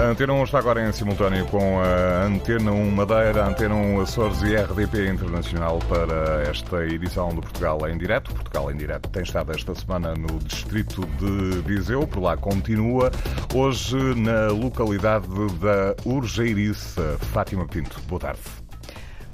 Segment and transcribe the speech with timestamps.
[0.00, 4.40] A Antena 1 está agora em simultâneo com a Antena 1 Madeira, Antena 1 Açores
[4.40, 8.32] e RDP Internacional para esta edição do Portugal em Direto.
[8.32, 13.10] Portugal em Direto tem estado esta semana no distrito de Viseu, por lá continua.
[13.54, 17.18] Hoje na localidade da Urgeiriça.
[17.20, 18.40] Fátima Pinto, boa tarde.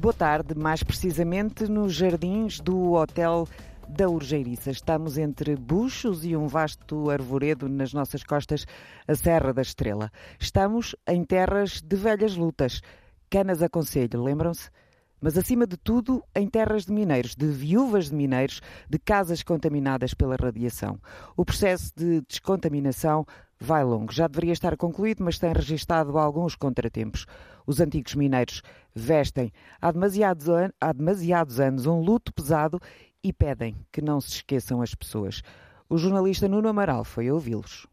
[0.01, 3.47] Boa tarde, mais precisamente nos jardins do Hotel
[3.89, 4.71] da Urgeiriça.
[4.71, 8.67] Estamos entre buchos e um vasto arvoredo nas nossas costas,
[9.07, 10.11] a Serra da Estrela.
[10.39, 12.81] Estamos em terras de velhas lutas.
[13.31, 14.71] Canas a conselho, lembram-se?
[15.21, 20.13] Mas, acima de tudo, em terras de mineiros, de viúvas de mineiros, de casas contaminadas
[20.13, 21.01] pela radiação.
[21.37, 23.25] O processo de descontaminação
[23.59, 24.13] vai longo.
[24.13, 27.27] Já deveria estar concluído, mas tem registado alguns contratempos.
[27.67, 28.63] Os antigos mineiros
[28.95, 30.47] vestem há demasiados,
[30.81, 32.79] há demasiados anos um luto pesado
[33.29, 35.43] e pedem que não se esqueçam as pessoas.
[35.89, 37.87] O jornalista Nuno Amaral foi ouvi-los.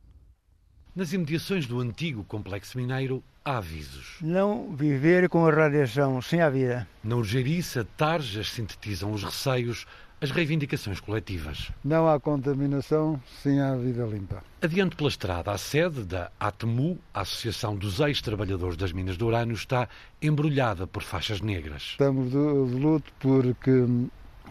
[0.96, 4.17] Nas imediações do antigo complexo mineiro há avisos.
[4.22, 6.88] Não viver com a radiação sem a vida.
[7.03, 9.88] Na urgeiriça, tarjas sintetizam os receios,
[10.22, 11.72] as reivindicações coletivas.
[11.84, 14.44] Não há contaminação sem a vida limpa.
[14.62, 19.56] Adiante pela estrada, a sede da ATMU, a Associação dos Ex-Trabalhadores das Minas de Urânio,
[19.56, 19.90] está
[20.22, 21.81] embrulhada por faixas negras.
[21.92, 23.86] Estamos de, de luto porque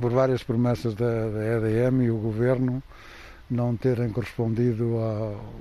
[0.00, 2.82] por várias promessas da, da EDM e o governo
[3.50, 5.54] não terem correspondido ao,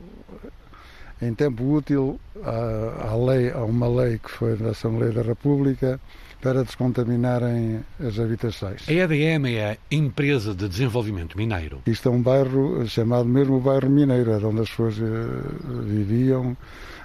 [1.22, 6.00] em tempo útil à, lei, a uma lei que foi da Assembleia da República
[6.42, 8.90] para descontaminarem as habitações.
[8.90, 11.84] A EDM é a Empresa de Desenvolvimento Mineiro.
[11.86, 16.58] Isto é um bairro chamado mesmo bairro mineiro, é onde as pessoas uh, viviam,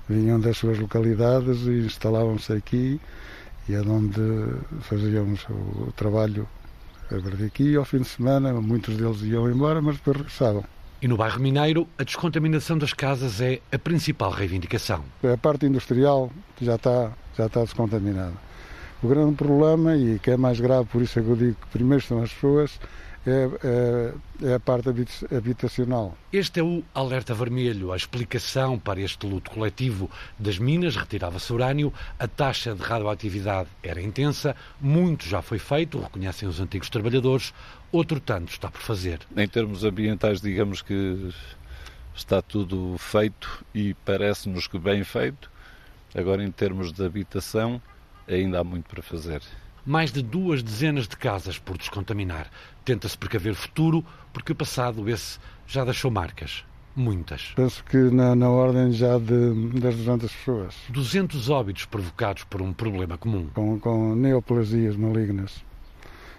[0.09, 2.99] vinham das suas localidades e instalavam-se aqui
[3.69, 4.21] e é onde
[4.81, 6.49] fazíamos o trabalho
[7.11, 10.65] a partir daqui, ao fim de semana, muitos deles iam embora, mas depois regressavam.
[11.01, 15.05] E no bairro Mineiro, a descontaminação das casas é a principal reivindicação.
[15.23, 18.33] A parte industrial já está, já está descontaminada.
[19.03, 21.67] O grande problema, e que é mais grave, por isso é que eu digo que
[21.69, 22.81] primeiro são as pessoas,
[23.27, 24.89] é, é, é, a parte
[25.37, 26.17] habitacional.
[26.33, 30.09] Este é o alerta vermelho, a explicação para este luto coletivo.
[30.39, 36.49] Das minas retirava-se urânio, a taxa de radioatividade era intensa, muito já foi feito, reconhecem
[36.49, 37.53] os antigos trabalhadores,
[37.91, 39.19] outro tanto está por fazer.
[39.37, 41.35] Em termos ambientais, digamos que
[42.15, 45.51] está tudo feito e parece-nos que bem feito.
[46.15, 47.83] Agora, em termos de habitação,
[48.29, 49.43] ainda há muito para fazer
[49.87, 52.51] mais de duas dezenas de casas por descontaminar.
[52.85, 56.65] Tenta-se precaver o futuro, porque o passado, esse, já deixou marcas.
[56.95, 57.53] Muitas.
[57.55, 60.75] Penso que na, na ordem já de, das 200 pessoas.
[60.89, 63.49] 200 óbitos provocados por um problema comum.
[63.55, 65.65] Com, com neoplasias malignas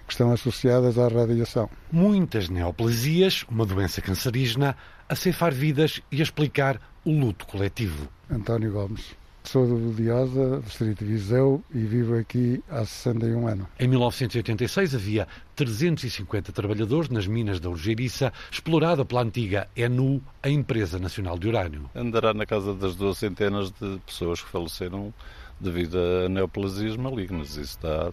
[0.07, 1.69] que estão associadas à radiação.
[1.91, 4.75] Muitas neoplasias, uma doença cancerígena,
[5.07, 8.07] a ceifar vidas e a explicar o luto coletivo.
[8.30, 9.16] António Gomes.
[9.47, 13.68] Sou do Diosa, distrito de Viseu, e vivo aqui há 61 anos.
[13.80, 15.25] Em 1986 havia
[15.56, 21.90] 350 trabalhadores nas minas da Urgeiriça, explorada pela antiga ENU, a Empresa Nacional de Urânio.
[21.96, 25.13] Andará na casa das duas centenas de pessoas que faleceram
[25.57, 27.52] devido a neoplasias malignas.
[27.52, 28.12] Isso está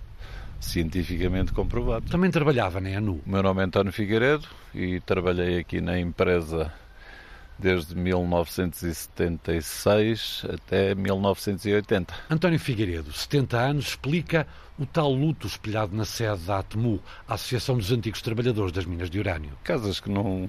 [0.60, 2.08] cientificamente comprovado.
[2.12, 3.20] Também trabalhava na ENU.
[3.26, 6.72] O meu nome é António Figueiredo e trabalhei aqui na empresa
[7.58, 12.14] desde 1976 até 1980.
[12.28, 14.46] António Figueiredo, 70 anos, explica
[14.78, 19.08] o tal luto espelhado na sede da ATMU, a Associação dos Antigos Trabalhadores das Minas
[19.08, 19.52] de Urânio.
[19.62, 20.48] Casas que não,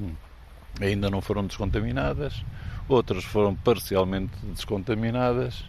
[0.81, 2.43] ainda não foram descontaminadas,
[2.89, 5.63] outras foram parcialmente descontaminadas.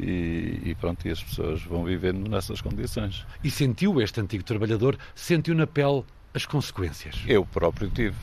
[0.00, 3.26] E, e, pronto, e as pessoas vão vivendo nessas condições.
[3.42, 7.16] E sentiu este antigo trabalhador, sentiu na pele as consequências?
[7.26, 8.14] Eu próprio tive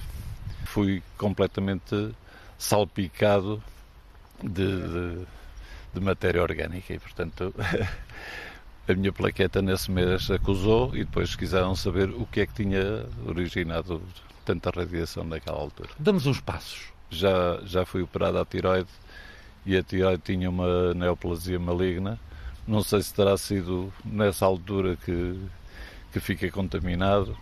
[0.65, 2.13] fui completamente
[2.57, 3.61] salpicado
[4.43, 5.25] de, de,
[5.93, 7.53] de matéria orgânica e, portanto,
[8.87, 13.05] a minha plaqueta nesse mês acusou e depois quiseram saber o que é que tinha
[13.25, 14.01] originado
[14.43, 15.89] tanta radiação naquela altura.
[15.97, 16.93] Damos uns passos.
[17.09, 18.89] Já, já fui operado à tiroide
[19.65, 22.19] e a tiroide tinha uma neoplasia maligna.
[22.67, 25.39] Não sei se terá sido nessa altura que,
[26.11, 27.37] que fiquei contaminado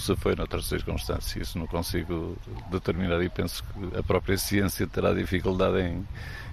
[0.00, 1.48] se foi noutras circunstâncias.
[1.48, 2.36] Isso não consigo
[2.70, 6.06] determinar e penso que a própria ciência terá dificuldade em,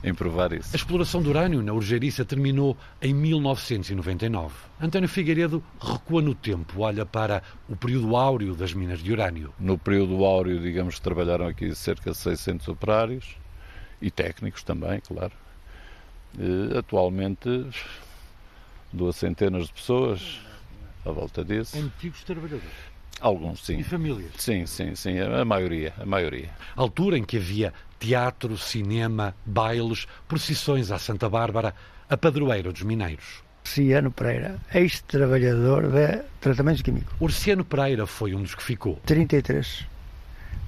[0.03, 0.69] em provar isso.
[0.73, 4.53] A exploração do urânio na Urgeiriça terminou em 1999.
[4.81, 9.53] António Figueiredo recua no tempo, olha para o período áureo das minas de urânio.
[9.59, 13.37] No período áureo, digamos trabalharam aqui cerca de 600 operários
[14.01, 15.33] e técnicos também, claro.
[16.37, 17.67] E, atualmente,
[18.93, 20.39] duas centenas de pessoas
[21.05, 21.77] à volta disso.
[21.77, 22.88] Antigos trabalhadores.
[23.19, 23.79] Alguns, sim.
[23.79, 24.31] E famílias?
[24.37, 26.49] Sim, sim, sim, a maioria, a maioria.
[26.75, 31.73] Altura em que havia teatro, cinema, bailes, procissões à Santa Bárbara,
[32.09, 33.43] a padroeira dos mineiros.
[33.63, 37.13] Ciano Pereira, ex-trabalhador de tratamentos químicos.
[37.19, 38.99] Urciano Pereira foi um dos que ficou.
[39.05, 39.85] 33.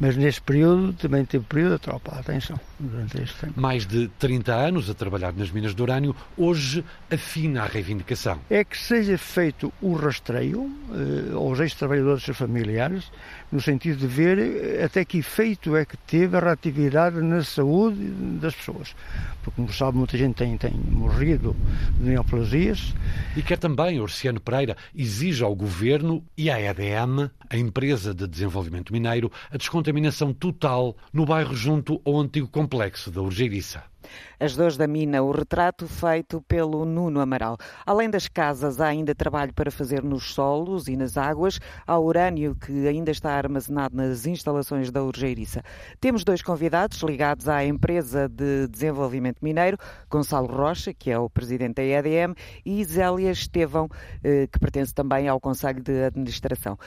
[0.01, 3.61] Mas neste período também teve período de tropa, atenção, durante este tempo.
[3.61, 8.39] Mais de 30 anos a trabalhar nas minas de urânio, hoje afina a reivindicação.
[8.49, 13.11] É que seja feito o rastreio eh, aos ex-trabalhadores e seus familiares,
[13.51, 18.03] no sentido de ver eh, até que efeito é que teve a reatividade na saúde
[18.39, 18.95] das pessoas.
[19.43, 21.55] Porque, como sabe, muita gente tem, tem morrido
[21.99, 22.95] de neoplasias.
[23.37, 28.93] E quer também, Urciano Pereira, exige ao Governo e à EDM, a empresa de desenvolvimento
[28.93, 33.90] mineiro, a descontaminação total no bairro junto ao antigo complexo da Urgeiriça.
[34.39, 37.57] As dores da mina, o retrato feito pelo Nuno Amaral.
[37.85, 41.59] Além das casas, há ainda trabalho para fazer nos solos e nas águas.
[41.85, 45.61] Há urânio que ainda está armazenado nas instalações da Urgeiriça.
[45.99, 49.77] Temos dois convidados ligados à empresa de desenvolvimento mineiro,
[50.09, 52.33] Gonçalo Rocha, que é o presidente da EDM,
[52.65, 53.87] e Zélia Estevão,
[54.23, 56.77] eh, que pertence também ao Conselho de Administração.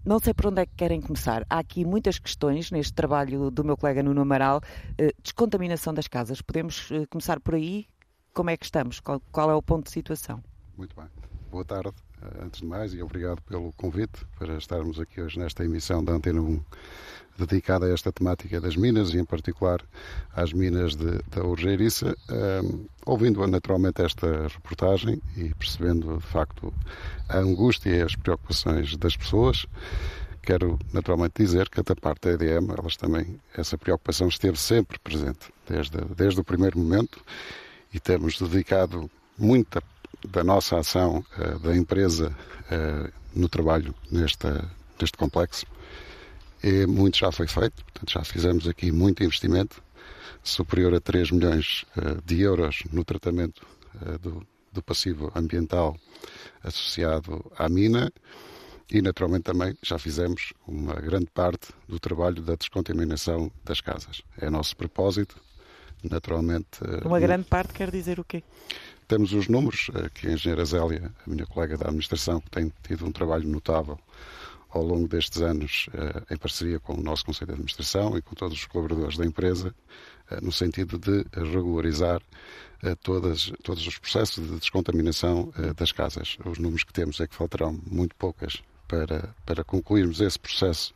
[0.00, 1.44] Eh, não sei por onde é que querem começar.
[1.48, 4.60] Há aqui muitas questões neste trabalho do meu colega Nuno Amaral.
[4.92, 6.40] Uh, descontaminação das casas.
[6.40, 7.86] Podemos uh, começar por aí?
[8.32, 9.00] Como é que estamos?
[9.00, 10.42] Qual, qual, é o ponto de situação?
[10.76, 11.06] Muito bem.
[11.50, 11.92] Boa tarde,
[12.22, 16.12] eh, antes de mais, e obrigado pelo convite para estarmos aqui hoje nesta emissão da
[16.12, 16.62] Antena 1
[17.38, 19.80] dedicada a esta temática das minas e, em particular,
[20.34, 22.16] às minas de, da Urgeiriça.
[22.62, 26.72] Um, ouvindo naturalmente esta reportagem e percebendo, de facto,
[27.28, 29.66] a angústia e as preocupações das pessoas,
[30.42, 35.52] quero naturalmente dizer que, da parte da EDM, elas também, essa preocupação esteve sempre presente,
[35.68, 37.20] desde, desde o primeiro momento,
[37.92, 39.82] e temos dedicado muita
[40.28, 42.34] da nossa ação, uh, da empresa,
[42.70, 45.66] uh, no trabalho nesta, neste complexo.
[46.62, 49.82] E muito já foi feito, portanto já fizemos aqui muito investimento,
[50.42, 53.66] superior a 3 milhões uh, de euros no tratamento
[54.22, 55.96] do, do passivo ambiental
[56.62, 58.12] associado à mina
[58.90, 64.22] e naturalmente também já fizemos uma grande parte do trabalho da descontaminação das casas.
[64.38, 65.40] É nosso propósito,
[66.02, 66.80] naturalmente.
[67.04, 68.42] Uma grande parte quer dizer o quê?
[69.06, 73.06] Temos os números, eh, que a engenheira Zélia, a minha colega da administração, tem tido
[73.06, 73.98] um trabalho notável
[74.70, 78.34] ao longo destes anos, eh, em parceria com o nosso Conselho de Administração e com
[78.34, 79.74] todos os colaboradores da empresa,
[80.30, 82.20] eh, no sentido de regularizar
[83.02, 86.38] todas, todos os processos de descontaminação das casas.
[86.46, 90.94] Os números que temos é que faltarão muito poucas para, para concluirmos esse processo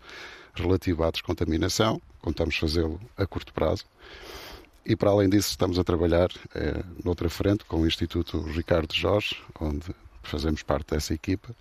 [0.55, 2.01] relativo à descontaminação.
[2.23, 3.85] Contamos fazê-lo a curto prazo.
[4.87, 9.37] E para além disso, estamos a trabalhar eh, noutra frente com o Instituto Ricardo Jorge,
[9.59, 9.87] onde
[10.23, 11.59] fazemos parte dessa equipa, eh,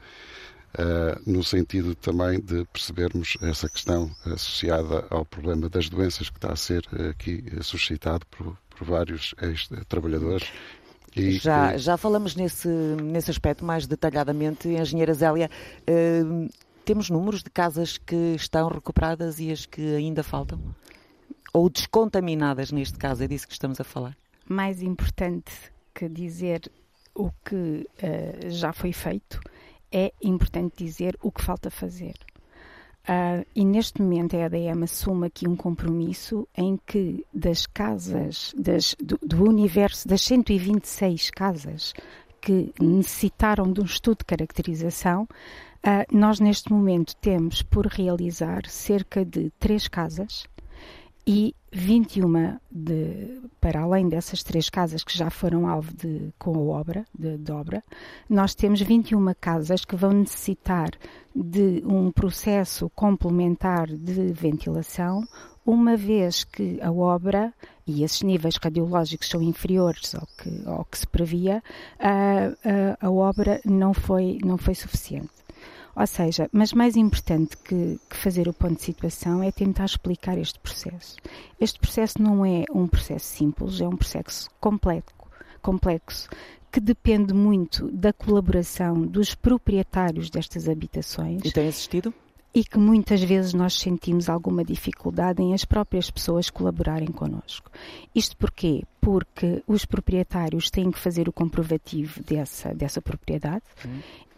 [1.26, 6.56] no sentido também de percebermos essa questão associada ao problema das doenças que está a
[6.56, 10.48] ser eh, aqui suscitado por, por vários ex-trabalhadores.
[11.16, 14.68] Já, já falamos nesse, nesse aspecto mais detalhadamente.
[14.68, 15.50] Engenheira Zélia,
[15.86, 16.24] eh,
[16.84, 20.60] temos números de casas que estão recuperadas e as que ainda faltam?
[21.54, 24.18] ou descontaminadas, neste caso, é disso que estamos a falar?
[24.50, 25.54] Mais importante
[25.94, 26.70] que dizer
[27.14, 27.56] o que
[28.04, 29.40] uh, já foi feito,
[29.94, 32.16] é importante dizer o que falta fazer.
[33.04, 38.96] Uh, e neste momento a EDM assume aqui um compromisso em que das casas, das,
[38.98, 41.94] do, do, universo, das 126 casas
[42.40, 49.26] que necessitaram de um estudo de caracterização, uh, nós neste momento temos por realizar cerca
[49.26, 50.46] de três casas
[51.26, 56.80] e 21 de, para além dessas três casas que já foram alvo de, com a
[56.80, 57.84] obra, de, de, obra,
[58.30, 60.92] nós temos 21 casas que vão necessitar
[61.36, 65.24] de um processo complementar de ventilação,
[65.66, 67.54] uma vez que a obra
[67.88, 71.64] e esses níveis radiológicos são inferiores ao que, ao que se previa,
[72.00, 72.48] a,
[73.02, 75.43] a, a obra não foi, não foi suficiente.
[75.96, 80.38] Ou seja, mas mais importante que, que, fazer o ponto de situação é tentar explicar
[80.38, 81.18] este processo.
[81.60, 85.14] Este processo não é um processo simples, é um processo complexo,
[85.62, 86.30] complexo
[86.72, 91.42] que depende muito da colaboração dos proprietários destas habitações.
[91.46, 92.12] E tem assistido?
[92.54, 97.72] e que muitas vezes nós sentimos alguma dificuldade em as próprias pessoas colaborarem connosco.
[98.14, 98.84] Isto porquê?
[99.04, 103.64] Porque os proprietários têm que fazer o comprovativo dessa, dessa propriedade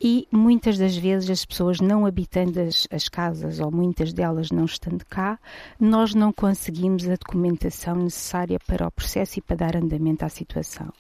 [0.01, 4.65] e muitas das vezes as pessoas não habitando as, as, casas ou muitas delas não
[4.65, 5.39] estando cá,
[5.79, 10.91] nós não conseguimos a documentação necessária para o processo e para dar andamento à situação.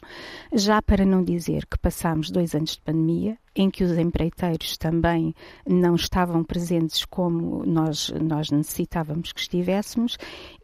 [0.53, 5.35] Já para não dizer que passámos dois anos de pandemia, em que os empreiteiros também
[5.67, 10.17] não estavam presentes como nós, nós necessitávamos que estivéssemos,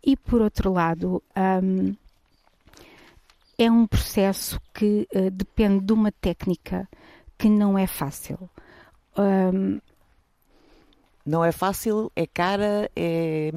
[0.04, 1.22] e por outro lado,
[1.64, 1.94] um,
[3.62, 6.90] é um processo que uh, depende de uma técnica
[7.38, 8.50] que não é fácil.
[9.16, 9.80] Um,
[11.24, 13.52] não é fácil, é cara, é.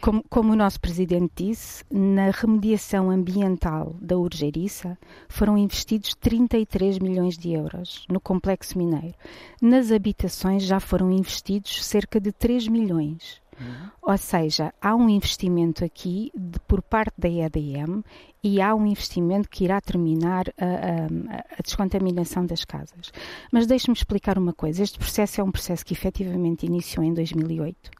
[0.00, 4.96] Como, como, o nosso presidente disse, na remediação ambiental da Urgeiriça
[5.28, 9.14] foram investidos 33 milhões de euros no complexo mineiro.
[9.60, 13.42] Nas habitações já foram investidos cerca de 3 milhões.
[13.60, 13.90] Uhum.
[14.02, 18.02] Ou seja, há um investimento aqui de, por parte da EDM
[18.42, 23.12] e há um investimento que irá terminar a, a, a descontaminação das casas.
[23.52, 27.90] Mas deixe-me explicar uma coisa: este processo é um processo que efetivamente iniciou em 2008.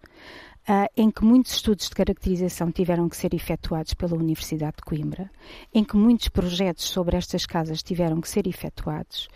[0.68, 5.30] Uh, em que muitos estudos de caracterização tiveram que ser efetuados pela Universidade de Coimbra,
[5.72, 9.28] em que muitos projetos sobre estas casas tiveram que ser efetuados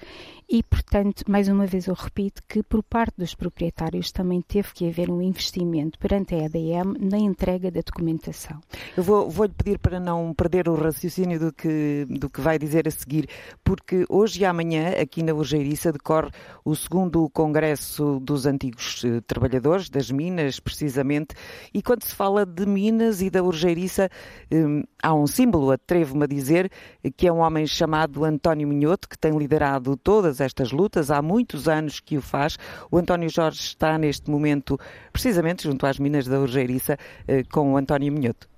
[0.52, 4.86] e, portanto, mais uma vez eu repito que por parte dos proprietários também teve que
[4.86, 8.60] haver um investimento perante a EDM na entrega da documentação.
[8.94, 12.86] Eu vou, vou-lhe pedir para não perder o raciocínio do que, do que vai dizer
[12.86, 13.30] a seguir,
[13.64, 16.28] porque hoje e amanhã, aqui na Urgeiriça, decorre
[16.62, 21.34] o segundo Congresso dos Antigos eh, Trabalhadores, das Minas, precisamente,
[21.72, 24.10] e quando se fala de Minas e da Urgeiriça,
[24.50, 26.70] eh, há um símbolo, atrevo-me a dizer,
[27.16, 31.68] que é um homem chamado António Minhoto, que tem liderado todas estas lutas, há muitos
[31.68, 32.58] anos que o faz.
[32.90, 34.78] O António Jorge está neste momento,
[35.12, 36.96] precisamente junto às minas da Urgeiriça,
[37.26, 38.48] eh, com o António Minhoto.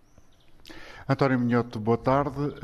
[1.09, 2.55] António Minhoto, boa tarde.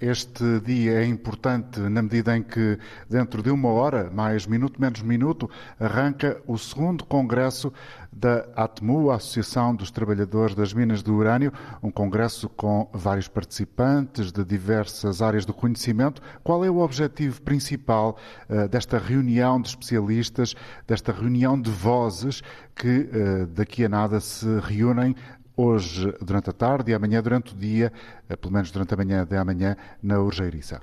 [0.00, 5.02] Este dia é importante na medida em que, dentro de uma hora, mais minuto menos
[5.02, 7.70] minuto, arranca o segundo congresso
[8.10, 11.52] da ATMU, a Associação dos Trabalhadores das Minas do Urânio,
[11.82, 16.22] um congresso com vários participantes de diversas áreas do conhecimento.
[16.42, 18.16] Qual é o objetivo principal
[18.48, 20.54] uh, desta reunião de especialistas,
[20.86, 22.42] desta reunião de vozes
[22.74, 25.14] que uh, daqui a nada se reúnem
[25.60, 27.92] hoje durante a tarde e amanhã durante o dia,
[28.28, 30.80] eh, pelo menos durante a manhã de amanhã, na Urgeiriça.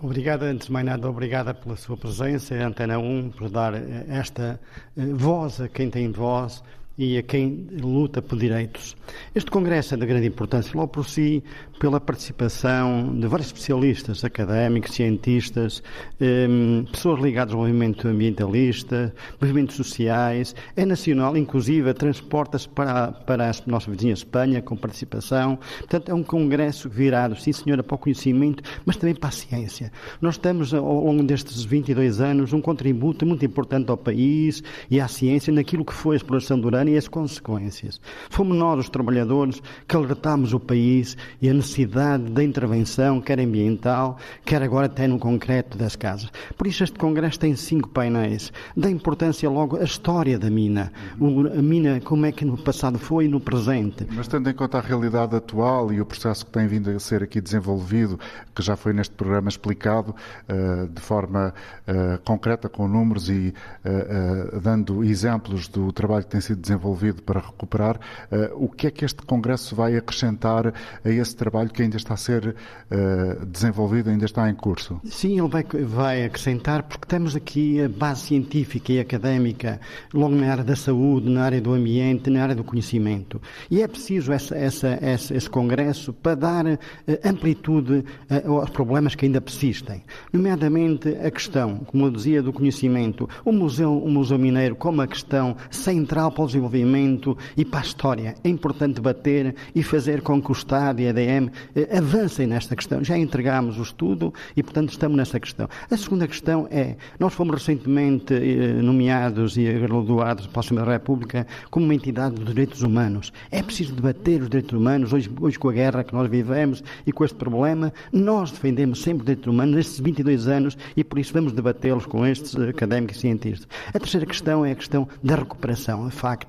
[0.00, 4.60] Obrigado, antes de mais nada, obrigada pela sua presença, Antena 1, por dar eh, esta
[4.96, 6.62] eh, voz a quem tem voz
[6.98, 8.96] e a quem luta por direitos.
[9.32, 11.44] Este congresso é de grande importância, logo por si,
[11.78, 15.80] pela participação de vários especialistas, académicos, cientistas,
[16.20, 16.48] eh,
[16.90, 23.90] pessoas ligadas ao movimento ambientalista, movimentos sociais, é nacional, inclusive transporta-se para, para a nossa
[23.90, 25.56] vizinha Espanha, com participação.
[25.78, 29.92] Portanto, é um congresso virado, sim senhora, para o conhecimento, mas também para a ciência.
[30.20, 35.06] Nós temos, ao longo destes 22 anos, um contributo muito importante ao país e à
[35.06, 38.00] ciência naquilo que foi a exploração do urânio e as consequências.
[38.30, 44.18] Fomos nós, os trabalhadores, que alertámos o país e a necessidade da intervenção, quer ambiental,
[44.44, 46.30] quer agora até no concreto das casas.
[46.56, 48.52] Por isso este congresso tem cinco painéis.
[48.76, 50.92] Da importância logo a história da mina.
[51.20, 54.06] a mina, como é que no passado foi e no presente.
[54.10, 57.22] Mas tendo em conta a realidade atual e o processo que tem vindo a ser
[57.22, 58.18] aqui desenvolvido,
[58.54, 60.14] que já foi neste programa explicado
[60.48, 61.52] uh, de forma
[61.86, 63.52] uh, concreta, com números e
[63.84, 67.96] uh, dando exemplos do trabalho que tem sido desenvolvido desenvolvido para recuperar.
[68.30, 70.72] Uh, o que é que este Congresso vai acrescentar
[71.04, 72.54] a esse trabalho que ainda está a ser
[72.90, 75.00] uh, desenvolvido, ainda está em curso?
[75.04, 79.80] Sim, ele vai, vai acrescentar, porque temos aqui a base científica e académica,
[80.14, 83.40] logo na área da saúde, na área do ambiente, na área do conhecimento.
[83.70, 86.78] E é preciso essa, essa, essa, esse Congresso para dar uh,
[87.24, 88.04] amplitude
[88.46, 90.02] aos problemas que ainda persistem.
[90.32, 93.28] Nomeadamente a questão, como eu dizia, do conhecimento.
[93.44, 97.82] O Museu, o Museu Mineiro como a questão central para o desenvolvimento e para a
[97.82, 98.34] história.
[98.42, 102.74] É importante bater e fazer com que o Estado e a EDM eh, avancem nesta
[102.74, 103.02] questão.
[103.02, 105.68] Já entregámos o estudo e, portanto, estamos nessa questão.
[105.90, 111.46] A segunda questão é, nós fomos recentemente eh, nomeados e graduados pela Assembleia da República
[111.70, 113.32] como uma entidade dos direitos humanos.
[113.50, 115.12] É preciso debater os direitos humanos.
[115.12, 119.20] Hoje, hoje com a guerra que nós vivemos e com este problema, nós defendemos sempre
[119.20, 123.20] os direitos humanos nestes 22 anos e, por isso, vamos debatê-los com estes académicos e
[123.20, 123.68] cientistas.
[123.88, 126.08] A terceira questão é a questão da recuperação.
[126.08, 126.47] De facto,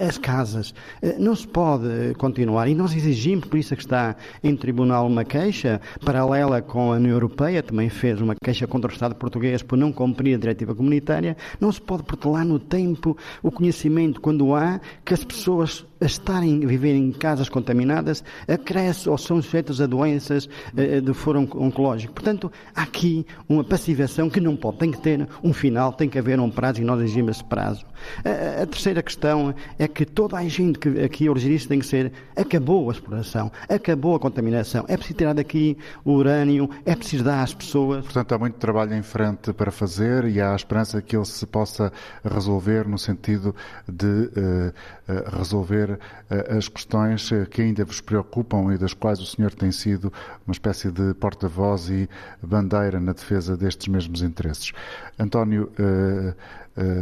[0.00, 0.74] as casas.
[1.02, 5.06] Eh, não se pode continuar, e nós exigimos, por isso é que está em tribunal
[5.06, 9.62] uma queixa paralela com a União Europeia, também fez uma queixa contra o Estado português
[9.62, 14.54] por não cumprir a diretiva comunitária, não se pode protelar no tempo o conhecimento quando
[14.54, 19.80] há que as pessoas a estarem a viver em casas contaminadas, acresce ou são sujeitos
[19.80, 22.14] a doenças uh, de foro oncológico.
[22.14, 26.18] Portanto, há aqui uma passivação que não pode, tem que ter um final, tem que
[26.18, 27.84] haver um prazo e nós exigimos esse prazo.
[28.24, 32.12] A, a terceira questão é que toda a gente que aqui origina tem que ser,
[32.36, 37.42] acabou a exploração, acabou a contaminação, é preciso tirar daqui o urânio, é preciso dar
[37.42, 38.04] às pessoas.
[38.04, 41.46] Portanto, há muito trabalho em frente para fazer e há a esperança que ele se
[41.46, 41.92] possa
[42.24, 43.54] resolver no sentido
[43.88, 49.52] de uh, resolver uh, as questões que ainda vos preocupam e das quais o senhor
[49.54, 50.12] tem sido
[50.46, 52.08] uma espécie de porta-voz e
[52.42, 54.72] bandeira na defesa destes mesmos interesses.
[55.18, 56.34] António, uh,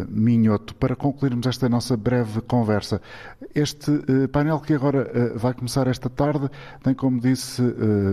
[0.09, 3.01] Minhoto, para concluirmos esta nossa breve conversa.
[3.55, 3.93] Este
[4.33, 6.51] painel que agora vai começar esta tarde
[6.83, 7.63] tem, como disse,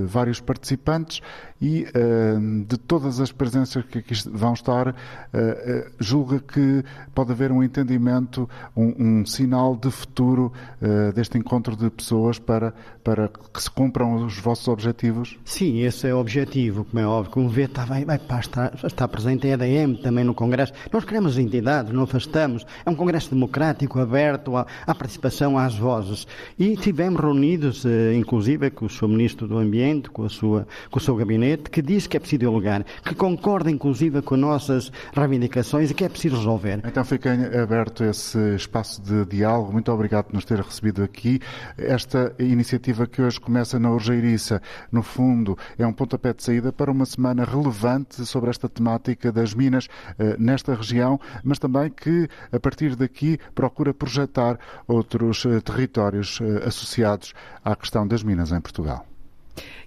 [0.05, 1.21] vários participantes
[1.61, 1.85] e
[2.67, 4.95] de todas as presenças que aqui vão estar,
[5.99, 6.83] julga que
[7.13, 10.51] pode haver um entendimento, um, um sinal de futuro
[11.13, 15.37] deste encontro de pessoas para, para que se cumpram os vossos objetivos?
[15.45, 17.31] Sim, esse é o objetivo, como é óbvio.
[17.31, 20.73] Como vê, está, vai, vai, está, está presente a EDM também no Congresso.
[20.91, 22.65] Nós queremos entidades, não afastamos.
[22.85, 26.27] É um congresso democrático, aberto à, à participação, às vozes.
[26.57, 29.07] E estivemos reunidos, eh, inclusive, com o Sr.
[29.07, 32.39] Ministro do Ambiente, com, a sua, com o seu gabinete, que diz que é preciso
[32.39, 36.81] dialogar, que concorda, inclusive, com nossas reivindicações e que é preciso resolver.
[36.85, 37.31] Então fica
[37.61, 39.71] aberto esse espaço de diálogo.
[39.71, 41.39] Muito obrigado por nos ter recebido aqui.
[41.77, 46.91] Esta iniciativa que hoje começa na Urgeiriça, no fundo, é um pontapé de saída para
[46.91, 49.87] uma semana relevante sobre esta temática das minas
[50.19, 56.67] eh, nesta região mas também que, a partir daqui, procura projetar outros eh, territórios eh,
[56.67, 57.33] associados
[57.63, 59.05] à questão das minas em Portugal.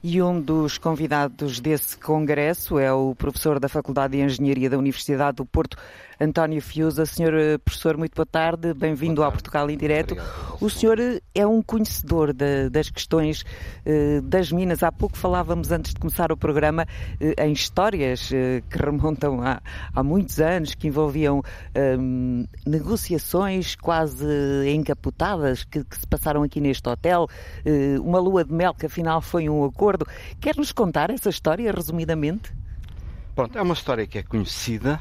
[0.03, 5.39] E um dos convidados desse congresso é o professor da Faculdade de Engenharia da Universidade
[5.39, 5.77] do Porto,
[6.21, 7.05] António Fiuza.
[7.05, 10.17] Senhor eh, professor, muito boa tarde, bem-vindo ao Portugal em Direto.
[10.61, 14.85] O senhor eh, é um conhecedor de, das questões uh, das minas.
[14.85, 16.87] Há pouco falávamos, antes de começar o programa,
[17.39, 19.61] em histórias que remontam a,
[19.93, 21.43] há muitos anos, que envolviam
[21.75, 24.25] ehm, negociações quase
[24.73, 27.29] encapotadas que, que, se passaram aqui neste hotel,
[28.01, 29.88] uma lua de mel que afinal foi um acordo.
[30.41, 32.53] Quer nos contar essa história, resumidamente?
[33.35, 35.01] Pronto, é uma história que é conhecida,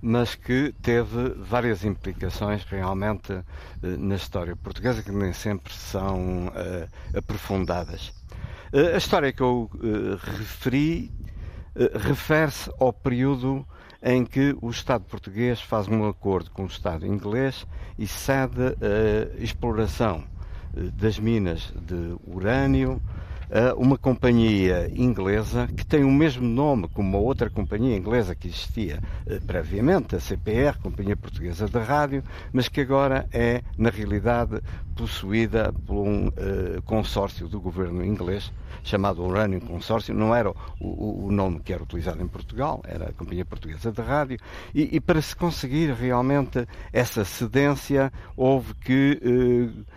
[0.00, 3.42] mas que teve várias implicações realmente eh,
[3.82, 8.08] na história portuguesa que nem sempre são uh, aprofundadas.
[8.72, 11.10] Uh, a história que eu uh, referi
[11.94, 13.66] refere-se ao período
[14.02, 17.66] em que o Estado português faz um acordo com o Estado inglês
[17.98, 20.22] e cede a exploração
[20.72, 23.02] das minas de urânio
[23.76, 29.00] uma companhia inglesa que tem o mesmo nome como uma outra companhia inglesa que existia
[29.26, 34.60] uh, previamente, a CPR, Companhia Portuguesa de Rádio, mas que agora é, na realidade,
[34.96, 41.60] possuída por um uh, consórcio do governo inglês chamado Uranium Consórcio, não era o, nome
[41.60, 44.38] que era utilizado em Portugal, era a Companhia Portuguesa de Rádio,
[44.74, 49.94] e, para se conseguir realmente essa cedência, houve que uh,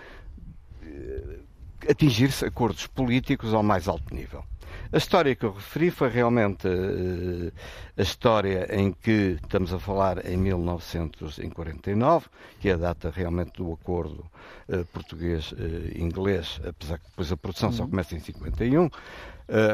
[1.89, 4.43] atingir-se acordos políticos ao mais alto nível.
[4.91, 7.51] A história que eu referi foi realmente uh,
[7.97, 12.27] a história em que estamos a falar em 1949,
[12.59, 14.25] que é a data realmente do acordo
[14.69, 17.75] uh, português-inglês, uh, apesar que depois a produção uhum.
[17.75, 18.89] só começa em 51,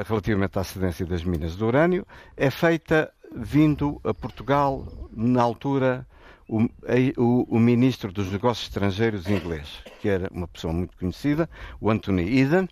[0.05, 2.05] relativamente à cedência das minas de urânio,
[2.37, 6.05] é feita vindo a Portugal na altura
[6.47, 6.63] o,
[7.17, 9.67] o, o, ministro dos Negócios Estrangeiros inglês,
[10.01, 12.67] que era uma pessoa muito conhecida, o Anthony Eden,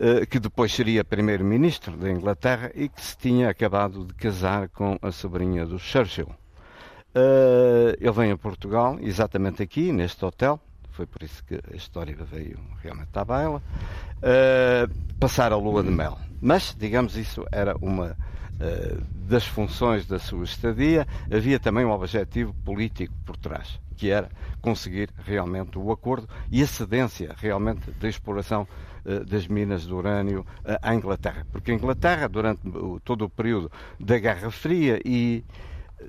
[0.00, 4.98] eh, que depois seria primeiro-ministro da Inglaterra e que se tinha acabado de casar com
[5.02, 6.28] a sobrinha do Churchill.
[7.14, 10.60] Eh, ele vem a Portugal, exatamente aqui, neste hotel,
[10.92, 13.62] foi por isso que a história veio realmente à baila,
[14.22, 14.86] eh,
[15.18, 16.18] passar a lua de mel.
[16.40, 18.16] Mas, digamos, isso era uma
[19.28, 25.10] das funções da sua estadia, havia também um objetivo político por trás, que era conseguir
[25.24, 28.66] realmente o acordo e a cedência realmente da exploração
[29.04, 31.46] uh, das minas de urânio uh, à Inglaterra.
[31.52, 32.62] Porque a Inglaterra, durante
[33.04, 35.44] todo o período da Guerra Fria e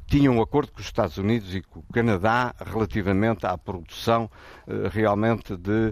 [0.08, 4.30] tinha um acordo com os Estados Unidos e com o Canadá relativamente à produção
[4.92, 5.92] realmente de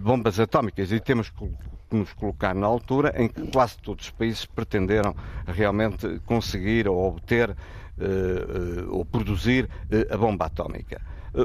[0.00, 1.44] bombas atómicas e temos que
[1.94, 5.14] que nos colocar na altura em que quase todos os países pretenderam
[5.46, 11.00] realmente conseguir ou obter uh, uh, ou produzir uh, a bomba atómica.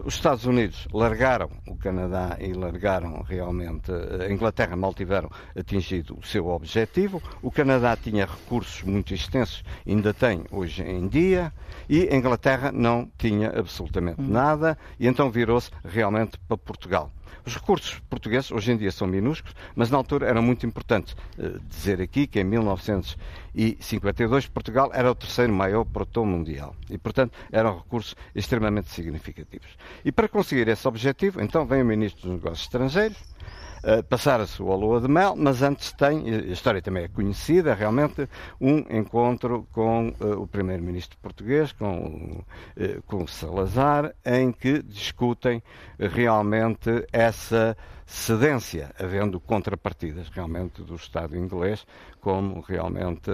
[0.05, 6.23] Os Estados Unidos largaram o Canadá e largaram realmente a Inglaterra, mal tiveram atingido o
[6.23, 7.19] seu objetivo.
[7.41, 11.51] O Canadá tinha recursos muito extensos, ainda tem hoje em dia,
[11.89, 14.27] e a Inglaterra não tinha absolutamente hum.
[14.27, 17.11] nada, e então virou-se realmente para Portugal.
[17.45, 21.15] Os recursos portugueses hoje em dia são minúsculos, mas na altura eram muito importantes.
[21.37, 27.37] Uh, dizer aqui que em 1952 Portugal era o terceiro maior produtor mundial e, portanto,
[27.51, 29.77] eram recursos extremamente significativos.
[30.03, 33.17] E para conseguir esse objetivo, então vem o Ministro dos Negócios Estrangeiros,
[33.83, 38.27] Uh, Passara-se o Lua de Mel, mas antes tem, a história também é conhecida, realmente,
[38.59, 42.43] um encontro com uh, o primeiro-ministro português, com,
[42.75, 45.63] uh, com Salazar, em que discutem
[45.97, 51.85] realmente essa cedência, havendo contrapartidas realmente do Estado inglês,
[52.19, 53.29] como realmente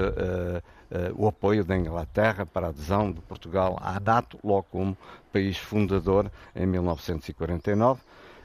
[1.15, 4.97] o apoio da Inglaterra para a adesão de Portugal à NATO, logo como
[5.31, 8.01] país fundador em 1949.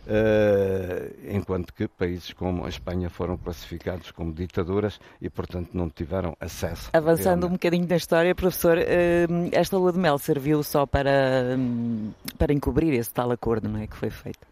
[0.07, 6.37] Uh, enquanto que países como a Espanha foram classificados como ditaduras e, portanto, não tiveram
[6.41, 6.91] acesso.
[6.93, 12.13] Avançando um bocadinho na história, professor, uh, esta lua de mel serviu só para, um,
[12.39, 14.50] para encobrir esse tal acordo não é, que foi feito?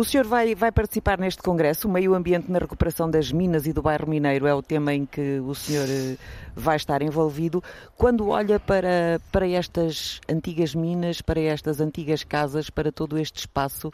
[0.00, 3.72] O senhor vai, vai participar neste congresso, o meio ambiente na recuperação das minas e
[3.74, 6.16] do bairro mineiro é o tema em que o senhor eh,
[6.56, 7.62] vai estar envolvido.
[7.98, 13.88] Quando olha para, para estas antigas minas, para estas antigas casas, para todo este espaço,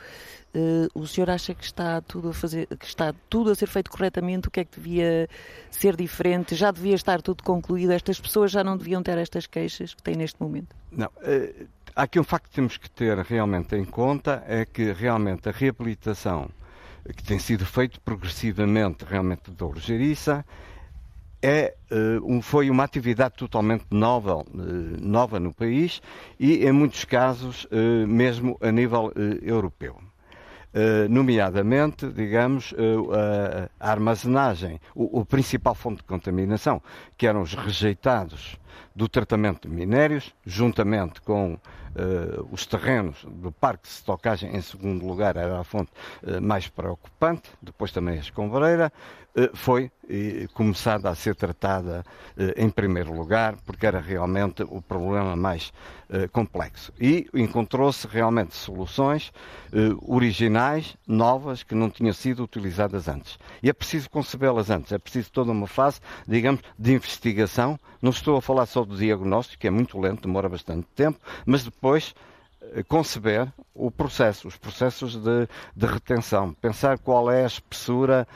[0.55, 3.91] uh, o senhor acha que está tudo a fazer, que está tudo a ser feito
[3.91, 4.47] corretamente?
[4.47, 5.29] O que é que devia
[5.73, 6.55] ser diferente?
[6.55, 7.91] Já devia estar tudo concluído?
[7.91, 10.69] Estas pessoas já não deviam ter estas queixas que têm neste momento?
[10.93, 11.11] Não.
[11.21, 15.53] Há aqui um facto que temos que ter realmente em conta, é que realmente a
[15.53, 16.51] reabilitação
[17.17, 20.45] que tem sido feito progressivamente realmente da Orgeriça
[21.43, 24.45] é, uh, foi uma atividade totalmente nova, uh,
[25.01, 26.03] nova no país
[26.39, 29.97] e, em muitos casos, uh, mesmo a nível europeu.
[31.09, 32.75] nomeadamente, digamos,
[33.81, 36.83] a, armazenagem, o, o principal fonte de contaminação,
[37.17, 38.59] que eram os rejeitados
[38.95, 41.59] do tratamento de minérios, juntamente com
[41.97, 45.91] uh, os terrenos do parque de estocagem, em segundo lugar, era a fonte
[46.23, 48.93] uh, mais preocupante, depois também a escombreira,
[49.55, 49.91] foi
[50.55, 52.05] começada a ser tratada
[52.57, 55.73] em primeiro lugar, porque era realmente o problema mais
[56.33, 56.93] complexo.
[56.99, 59.33] E encontrou-se realmente soluções
[60.07, 63.39] originais, novas, que não tinham sido utilizadas antes.
[63.63, 67.79] E é preciso concebê-las antes, é preciso toda uma fase, digamos, de investigação.
[68.01, 71.65] Não estou a falar só do diagnóstico, que é muito lento, demora bastante tempo, mas
[71.65, 72.15] depois
[72.75, 78.27] eh, conceber o processo, os processos de, de retenção, pensar qual é a espessura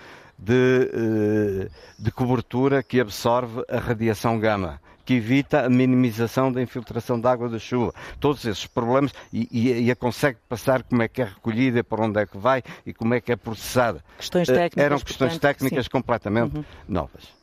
[0.41, 7.21] de, eh, de cobertura que absorve a radiação gama que evita a minimização da infiltração
[7.21, 7.93] da água da chuva.
[8.21, 12.05] Todos esses problemas e, e, e, a consegue passar como é que é recolhida, para
[12.05, 14.05] onde é que vai e como é que é processada.
[14.17, 14.85] Questões eh, técnicas.
[14.85, 15.91] Eram questões portanto, técnicas sim.
[15.91, 16.65] completamente uhum.
[16.89, 17.41] novas.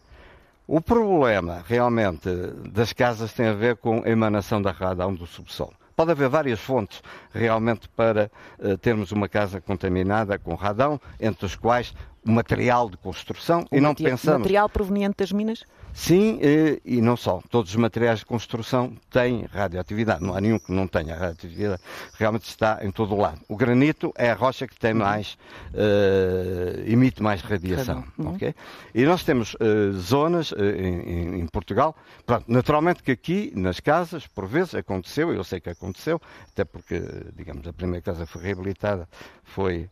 [0.66, 2.30] O problema, realmente,
[2.72, 5.74] das casas tem a ver com a emanação da radão do subsolo.
[5.94, 7.02] Pode haver várias fontes
[7.34, 8.30] realmente para
[8.60, 11.94] uh, termos uma casa contaminada com radão, entre os quais
[12.30, 14.42] material de construção o e não pensamos.
[14.42, 15.64] Material proveniente das minas?
[15.98, 17.42] Sim, e, e, não só.
[17.50, 20.24] Todos os materiais de construção têm radioatividade.
[20.24, 21.82] Não há nenhum que não tenha radioatividade.
[22.14, 23.42] Realmente está em todo o lado.
[23.50, 25.00] O granito é a rocha que tem uhum.
[25.00, 25.36] mais,
[25.74, 28.04] uh, emite mais radiação.
[28.16, 28.36] Uhum.
[28.36, 28.54] Okay?
[28.94, 31.96] E nós temos uh, zonas uh, em, em, Portugal.
[32.28, 37.02] Pronto, naturalmente que aqui, nas casas, por vezes aconteceu, eu sei que aconteceu, até porque,
[37.36, 39.10] digamos, a primeira casa foi reabilitada,
[39.44, 39.90] foi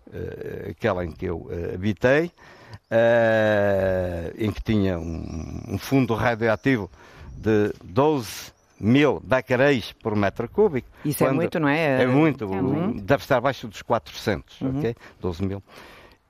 [0.69, 6.89] aquela em que eu habitei uh, em que tinha um, um, fundo radioativo
[7.37, 10.87] de 12 mil bacaréis por metro cúbico.
[11.03, 12.03] Isso é muito, não é?
[12.03, 13.01] É muito, é muito.
[13.01, 14.79] deve estar abaixo dos 400, uhum.
[14.79, 14.95] ok?
[15.21, 15.63] 12 mil.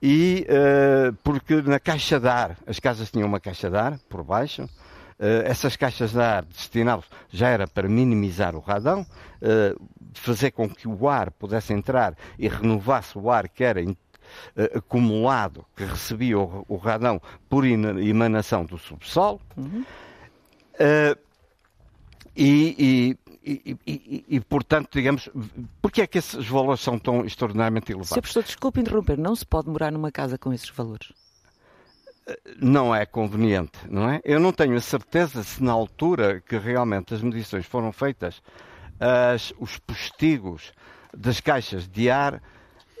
[0.02, 4.22] E uh, porque na caixa de ar, as casas tinham uma caixa de ar por
[4.22, 4.68] baixo, uh,
[5.44, 10.86] essas caixas de ar destinadas já era para minimizar o radão, uh, fazer com que
[10.86, 13.82] o ar pudesse entrar e renovasse o ar que era
[14.74, 19.40] acumulado que recebia o, o, radão por emanação do subsolo.
[19.56, 19.84] Uhum.
[20.74, 21.26] Uh,
[22.36, 25.30] e, e, e, e, portanto, digamos,
[25.80, 28.10] porquê é que esses valores são tão extraordinariamente elevados?
[28.10, 28.20] Sr.
[28.20, 31.12] Professor, desculpe interromper, não se pode morar numa casa com esses valores?
[32.26, 34.20] Eh, não é conveniente, não é?
[34.22, 38.42] Eu não tenho a certeza se na altura que realmente as medições foram feitas,
[39.00, 40.72] as, os postigos
[41.16, 42.42] das caixas de ar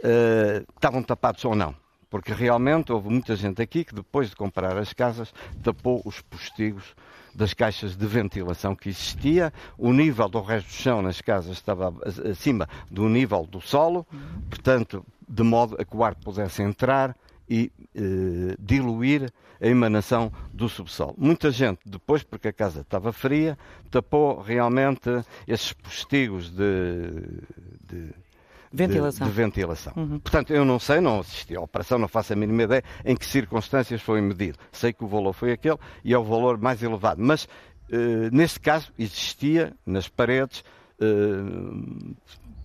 [0.06, 1.74] uh, estavam tapados ou não.
[2.08, 6.94] Porque realmente houve muita gente aqui que depois de comprar as casas tapou os postigos
[7.34, 11.94] das caixas de ventilação que existia, o nível do resto do chão nas casas estava
[12.30, 14.06] acima do nível do solo,
[14.48, 17.14] portanto, de modo a que o ar pudesse entrar
[17.48, 21.14] e eh, diluir a emanação do subsolo.
[21.18, 23.58] Muita gente, depois, porque a casa estava fria,
[23.90, 25.10] tapou realmente
[25.46, 27.10] esses postigos de,
[27.86, 28.14] de
[28.76, 29.26] ventilação.
[29.26, 29.92] De, de ventilação.
[29.96, 30.18] Uhum.
[30.18, 33.26] Portanto, eu não sei, não assisti à operação, não faço a mínima ideia em que
[33.26, 34.58] circunstâncias foi medido.
[34.72, 37.22] Sei que o valor foi aquele e é o valor mais elevado.
[37.22, 37.48] Mas, uh,
[38.32, 40.64] neste caso, existia nas paredes
[41.00, 42.16] uh,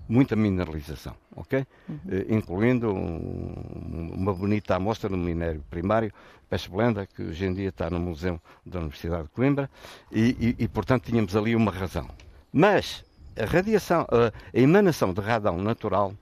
[0.08, 1.66] muita mineralização, ok?
[1.88, 1.96] Uhum.
[1.96, 6.12] Uh, incluindo um, uma bonita amostra no minério primário,
[6.50, 9.70] peixe blenda, que hoje em dia está no Museu da Universidade de Coimbra,
[10.12, 12.10] e, e, e portanto tínhamos ali uma razão.
[12.52, 13.06] Mas
[13.42, 16.14] a radiação, a, emanação de radão natural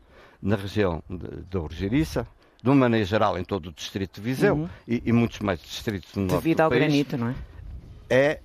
[0.42, 1.04] na região
[1.50, 2.28] da Urgeriça,
[2.62, 4.70] de uma maneira geral em todo o distrito de Viseu uhum.
[4.88, 7.36] e, e, muitos mais distritos no norte Devido ao país, granito, não é?
[8.10, 8.40] É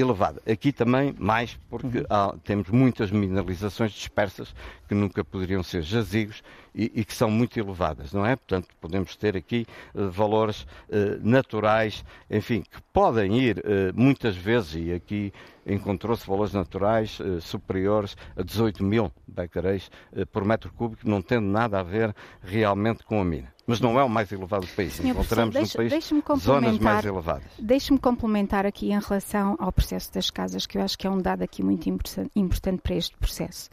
[0.00, 0.40] elevada.
[0.50, 2.06] Aqui também mais, porque uhum.
[2.08, 4.54] há, temos muitas mineralizações dispersas
[4.88, 6.42] que nunca poderiam ser jazigos
[6.74, 8.36] e, e, que são muito elevadas, não é?
[8.36, 13.62] Portanto, podemos ter aqui uh, valores uh, naturais, enfim, que podem ir uh,
[13.94, 15.32] muitas vezes, e aqui
[15.66, 19.90] encontrou-se valores naturais superiores a 18 mil becqueréis
[20.32, 24.02] por metro cúbico, não tendo nada a ver realmente com a mina mas não é
[24.02, 24.94] o mais elevado do país.
[24.94, 27.44] Senhor Encontramos no país zonas mais elevadas.
[27.56, 31.18] Deixe-me complementar aqui em relação ao processo das casas, que eu acho que é um
[31.18, 33.70] dado aqui muito importante para este processo.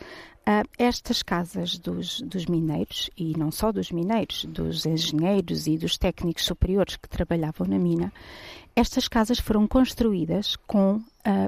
[0.48, 5.98] Uh, estas casas dos, dos, mineiros, e não só dos mineiros, dos engenheiros e dos
[5.98, 8.14] técnicos superiores que trabalhavam na mina,
[8.74, 11.02] estas casas foram construídas com uh,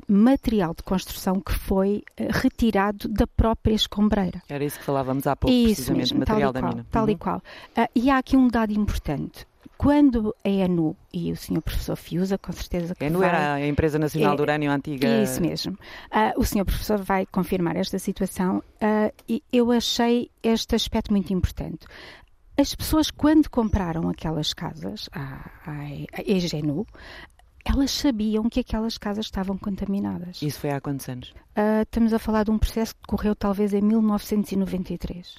[0.06, 4.42] material de construção que foi uh, retirado da própria escombreira.
[4.50, 6.88] Era isso que falávamos há pouco, isso precisamente, mesmo, material da qual, mina.
[6.92, 7.10] Tal uhum.
[7.12, 7.38] e qual.
[7.38, 9.48] Uh, e há aqui um dado importante.
[9.80, 13.54] Quando a ENU e o senhor professor Fiusa, com certeza que a ENU vai, era
[13.54, 15.08] a Empresa Nacional é, do Urânio Antiga.
[15.24, 15.78] Isso mesmo.
[16.36, 18.62] o senhor professor vai confirmar esta situação
[19.28, 21.88] e eu achei este aspecto muito importante.
[22.58, 26.86] As pessoas, quando compraram aquelas casas à, à EGNU,
[27.70, 30.42] elas sabiam que aquelas casas estavam contaminadas.
[30.42, 31.30] Isso foi há quantos anos?
[31.56, 35.36] Uh, estamos a falar de um processo que decorreu talvez em 1993.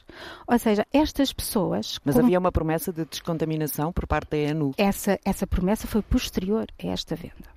[0.46, 1.98] Ou seja, estas pessoas.
[2.04, 4.72] Mas havia uma promessa de descontaminação por parte da ENU?
[4.76, 7.50] Essa, essa promessa foi posterior a esta venda.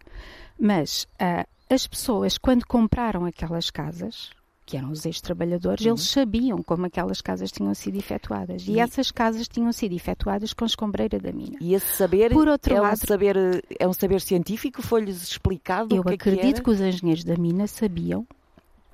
[0.60, 4.32] Mas uh, as pessoas, quando compraram aquelas casas,
[4.66, 5.92] que eram os ex-trabalhadores, uhum.
[5.92, 8.66] eles sabiam como aquelas casas tinham sido efetuadas.
[8.68, 11.58] E, e, essas casas tinham sido efetuadas com escombreira da mina.
[11.60, 13.36] E esse saber Por outro é, lado, um saber,
[13.80, 14.82] é um saber científico?
[14.82, 18.26] Foi-lhes explicado eu o que acredito é que, que os engenheiros da mina sabiam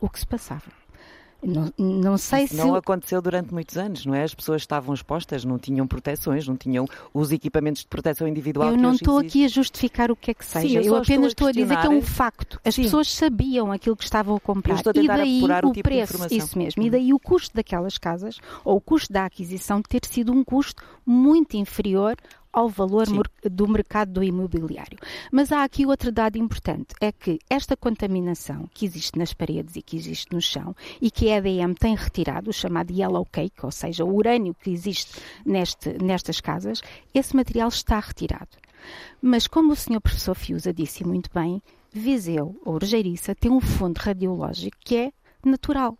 [0.01, 0.79] o que se passava.
[1.41, 2.56] Não, não sei se.
[2.56, 4.23] Não aconteceu durante muitos anos, não é?
[4.23, 8.71] As pessoas estavam expostas, não tinham proteções, não tinham os equipamentos de proteção individual.
[8.71, 10.67] Eu não estou aqui a justificar o que é que seja.
[10.67, 12.60] Sim, eu, eu apenas estou a, estou a, dizer que é um facto.
[12.63, 12.84] As Sim.
[12.84, 14.75] pessoas sabiam aquilo que estavam a comprar.
[14.75, 16.84] A e daí o, o tipo preço, isso mesmo.
[16.84, 16.86] Hum.
[16.86, 20.84] E daí o custo daquelas casas, ou o custo da aquisição, ter sido um custo
[21.06, 22.15] muito inferior
[22.51, 23.21] ao valor Sim.
[23.43, 24.97] do mercado do imobiliário.
[25.31, 29.81] Mas há aqui outro dado importante, é que esta contaminação que existe nas paredes e
[29.81, 33.71] que existe no chão e que a EDM tem retirado, o chamado yellow cake, ou
[33.71, 36.81] seja, o urânio que existe neste, nestas casas,
[37.13, 38.57] esse material está retirado.
[39.21, 43.97] Mas como o senhor professor Fiusa disse muito bem, Viseu ou Urgeiriça tem um fundo
[43.97, 45.97] radiológico que é natural,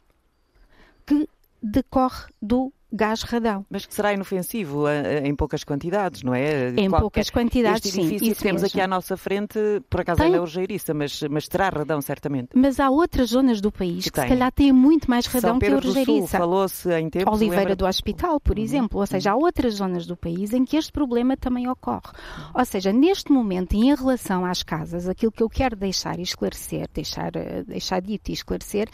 [1.06, 1.28] que
[1.62, 3.66] decorre do gás radão.
[3.70, 4.86] Mas que será inofensivo
[5.24, 6.70] em poucas quantidades, não é?
[6.70, 8.34] Em Qualquer, poucas quantidades, este edifício sim.
[8.34, 8.74] que temos mesmo.
[8.74, 10.34] aqui à nossa frente, por acaso Tem...
[10.34, 12.50] é urgeiriça, mas, mas terá radão certamente.
[12.56, 15.60] Mas há outras zonas do país que, que se calhar têm muito mais radão São
[15.60, 16.38] que a urgeiriça.
[16.38, 17.34] Falou-se em tempos...
[17.34, 17.76] Oliveira lembra...
[17.76, 18.64] do Hospital, por uhum.
[18.64, 19.00] exemplo.
[19.00, 22.12] Ou seja, há outras zonas do país em que este problema também ocorre.
[22.54, 26.88] Ou seja, neste momento, em relação às casas, aquilo que eu quero deixar e esclarecer,
[26.94, 28.90] deixar, eh, deixar dito e esclarecer,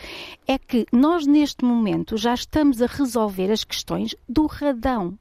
[0.47, 3.84] é que nós neste momento já estamos a resolver as questões
[4.27, 5.17] do radão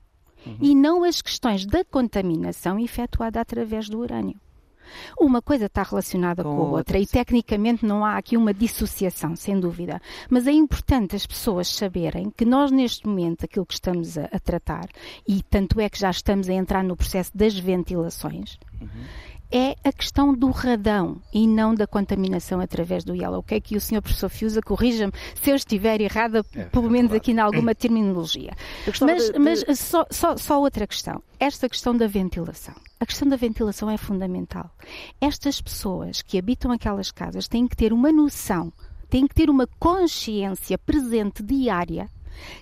[0.47, 0.57] uhum.
[0.61, 4.41] e não as questões da contaminação efetuada através do urânio.
[5.19, 9.35] Uma coisa está relacionada com, com a outra e tecnicamente não há aqui uma dissociação,
[9.35, 10.01] sem dúvida.
[10.29, 14.39] Mas é importante as pessoas saberem que nós, neste momento, aquilo que estamos a, a
[14.39, 14.89] tratar,
[15.27, 18.89] e tanto é que já estamos a entrar no processo das ventilações, uhum
[19.51, 23.75] é a questão do radão e não da contaminação através do yellow cake.
[23.75, 27.17] E o senhor professor Fiusa corrija-me se eu estiver errada, é, pelo menos claro.
[27.17, 28.53] aqui em alguma terminologia.
[29.01, 31.23] Mas, de, mas só, só, só outra questão.
[31.39, 32.75] Esta questão da ventilação.
[32.99, 34.71] A questão da ventilação é fundamental.
[35.21, 38.73] Estas pessoas que habitam aquelas casas têm que ter uma noção,
[39.09, 42.09] têm que ter uma consciência presente diária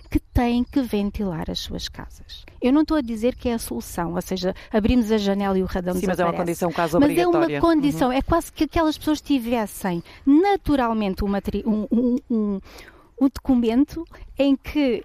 [0.09, 2.45] que têm que ventilar as suas casas.
[2.61, 5.63] Eu não estou a dizer que é a solução, ou seja, abrimos a janela e
[5.63, 6.17] o radão Sim, desaparece.
[6.17, 8.13] mas é uma condição quase Mas é uma condição, uhum.
[8.13, 11.31] é quase que aquelas pessoas tivessem naturalmente um,
[11.65, 12.61] um, um,
[13.21, 14.05] um documento
[14.37, 15.03] em que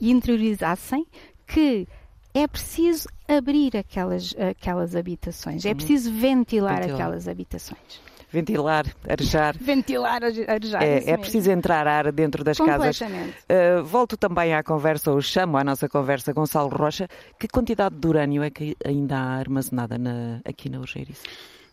[0.00, 1.06] interiorizassem
[1.46, 1.86] que
[2.32, 5.76] é preciso abrir aquelas, aquelas habitações, é uhum.
[5.76, 6.94] preciso ventilar, ventilar.
[6.94, 8.09] aquelas habitações.
[8.32, 9.56] Ventilar, arejar.
[9.60, 10.82] Ventilar, arejar.
[10.82, 13.00] É, é preciso entrar ar dentro das casas.
[13.00, 17.08] Uh, volto também à conversa, ou chamo à nossa conversa, Gonçalo Rocha.
[17.38, 21.22] Que quantidade de urânio é que ainda há armazenada na, aqui na Urgeirice?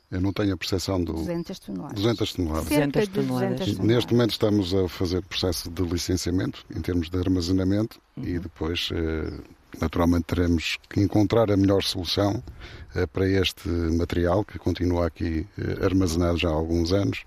[0.09, 1.13] Eu não tenho a percepção do.
[1.13, 1.95] 200 toneladas.
[1.95, 2.67] 200 toneladas.
[2.67, 3.77] Cerca de 200 toneladas.
[3.79, 8.23] Neste momento estamos a fazer processo de licenciamento em termos de armazenamento uhum.
[8.23, 9.33] e depois, eh,
[9.79, 12.43] naturalmente, teremos que encontrar a melhor solução
[12.95, 17.23] eh, para este material que continua aqui eh, armazenado já há alguns anos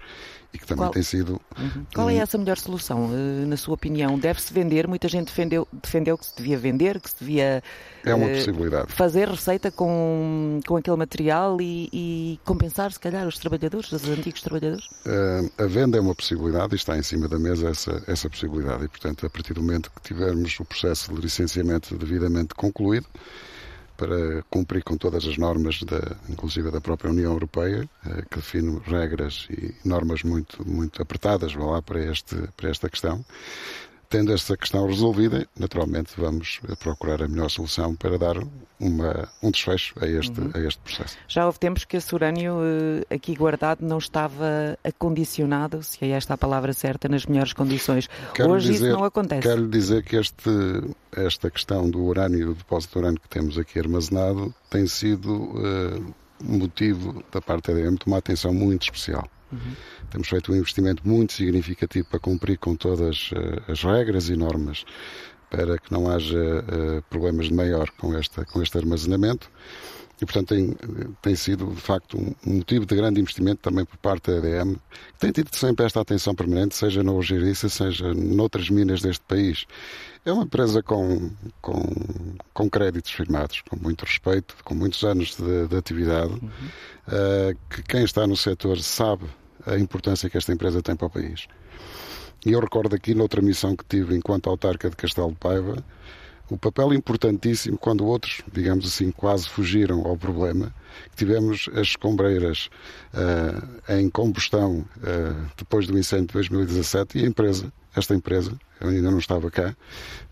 [0.53, 0.91] e que também Qual...
[0.91, 1.41] tem sido.
[1.57, 1.87] Uhum.
[1.95, 4.19] Qual é essa melhor solução, uh, na sua opinião?
[4.19, 4.89] Deve-se vender?
[4.89, 7.63] Muita gente defendeu, defendeu que se devia vender, que se devia.
[8.05, 8.93] É uma uh, possibilidade.
[8.93, 14.43] Fazer receita com, com aquele material e, e, compensar, se calhar, os trabalhadores, os antigos
[14.43, 14.85] trabalhadores?
[15.07, 18.85] Uh, a venda é uma possibilidade e está em cima da mesa essa, essa possibilidade.
[18.85, 23.07] E, portanto, a partir do momento que tivermos o processo de licenciamento devidamente concluído,
[24.01, 28.81] para cumprir com todas as normas, da, inclusive da própria União Europeia, eh, que define
[28.87, 33.23] regras e normas muito, muito apertadas lá, para, este, para esta questão.
[34.11, 38.39] Tendo esta questão resolvida, naturalmente vamos procurar a melhor solução para dar
[38.81, 40.51] uma, um desfecho a este, uhum.
[40.53, 41.17] a este processo.
[41.29, 46.35] Já houve tempos que esse urânio eh, aqui guardado não estava acondicionado, se é esta
[46.35, 48.11] a palavra certa, nas melhores condições.
[48.35, 49.43] Quero Hoje dizer, isso não acontece.
[49.47, 50.51] Quero dizer que este,
[51.13, 56.15] esta questão do urânio, do depósito de urânio que temos aqui armazenado, tem sido uh,
[56.43, 59.25] motivo da parte da EDM de uma atenção muito especial.
[59.53, 59.73] Uhum.
[60.11, 64.85] Temos feito um investimento muito significativo para cumprir com todas uh, as regras e normas
[65.51, 69.51] para que não haja uh, problemas de maior com, esta, com este armazenamento.
[70.23, 70.77] E, portanto, tem,
[71.23, 75.19] tem sido, de facto, um motivo de grande investimento também por parte da EDM, que
[75.19, 79.65] tem tido sempre esta atenção permanente, seja na Algeriça, seja noutras minas deste país.
[80.23, 81.31] É uma empresa com,
[81.63, 81.83] com,
[82.53, 86.49] com créditos firmados, com muito respeito, com muitos anos de, de atividade, uhum.
[87.09, 89.25] uh, que quem está no setor sabe
[89.67, 91.47] a importância que esta empresa tem para o país.
[92.45, 95.85] E eu recordo aqui, noutra missão que tive enquanto autarca de Castelo de Paiva,
[96.51, 100.75] o papel importantíssimo quando outros, digamos assim, quase fugiram ao problema,
[101.15, 102.69] tivemos as escombreiras
[103.15, 108.89] uh, em combustão uh, depois do incêndio de 2017 e a empresa, esta empresa, eu
[108.89, 109.77] ainda não estava cá,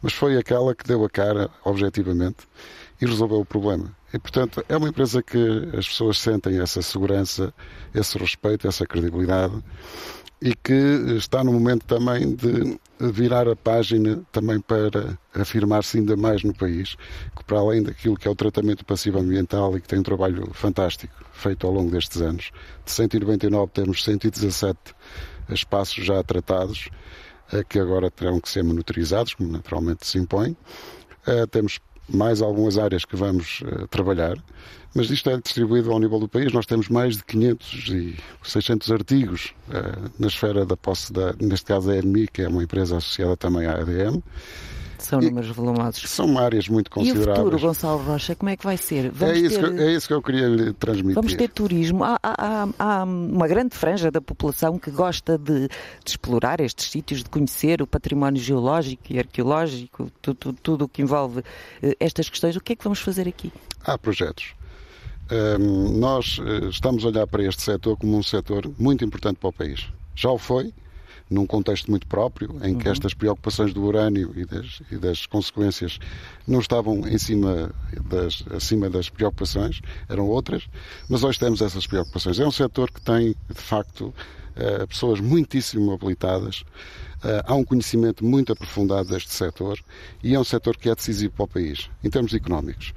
[0.02, 2.48] mas foi aquela que deu a cara, objetivamente,
[3.00, 3.96] e resolveu o problema.
[4.12, 7.52] E, portanto, é uma empresa que as pessoas sentem essa segurança,
[7.94, 9.62] esse respeito, essa credibilidade
[10.40, 10.72] e que
[11.16, 16.96] está no momento também de virar a página também para afirmar-se ainda mais no país,
[17.36, 20.48] que para além daquilo que é o tratamento passivo ambiental e que tem um trabalho
[20.52, 22.50] fantástico feito ao longo destes anos,
[22.84, 24.78] de 199 temos 117
[25.50, 26.88] espaços já tratados,
[27.52, 30.56] eh, que agora terão que ser monitorizados, como naturalmente se impõe.
[31.26, 34.36] Eh, temos mais algumas áreas que vamos uh, trabalhar,
[34.94, 36.52] mas isto é distribuído ao nível do país.
[36.52, 41.66] Nós temos mais de 500 e 600 artigos uh, na esfera da posse, da, neste
[41.66, 44.22] caso a ENMI, que é uma empresa associada também à ADM,
[45.08, 46.08] são números volumosos.
[46.10, 47.38] São áreas muito consideráveis.
[47.38, 49.06] E o futuro, Gonçalo Rocha, como é que vai ser?
[49.06, 49.74] É vamos é, isso ter...
[49.74, 51.14] que, é isso que eu queria lhe transmitir.
[51.14, 52.04] Vamos ter turismo.
[52.04, 55.68] Há, há, há uma grande franja da população que gosta de, de,
[56.06, 61.40] explorar estes sítios, de conhecer o património geológico e arqueológico, tudo, tudo o que envolve
[61.40, 61.44] uh,
[61.98, 62.54] estas questões.
[62.56, 63.52] O que é que vamos fazer aqui?
[63.84, 64.54] Há projetos.
[65.30, 69.48] Um, nós uh, estamos a olhar para este setor como um setor muito importante para
[69.48, 69.86] o país.
[70.14, 70.72] Já o foi,
[71.30, 72.92] num contexto muito próprio, em que uhum.
[72.92, 75.98] estas preocupações do urânio e das, e das, consequências
[76.46, 77.70] não estavam em cima
[78.08, 80.68] das, acima das preocupações, eram outras,
[81.08, 82.38] mas hoje temos essas preocupações.
[82.40, 84.14] É um setor que tem, de facto,
[84.58, 86.64] eh, pessoas muitíssimo habilitadas,
[87.24, 89.78] eh, há um conhecimento muito aprofundado deste setor
[90.22, 92.92] e é um setor que é decisivo para o país, em termos económicos.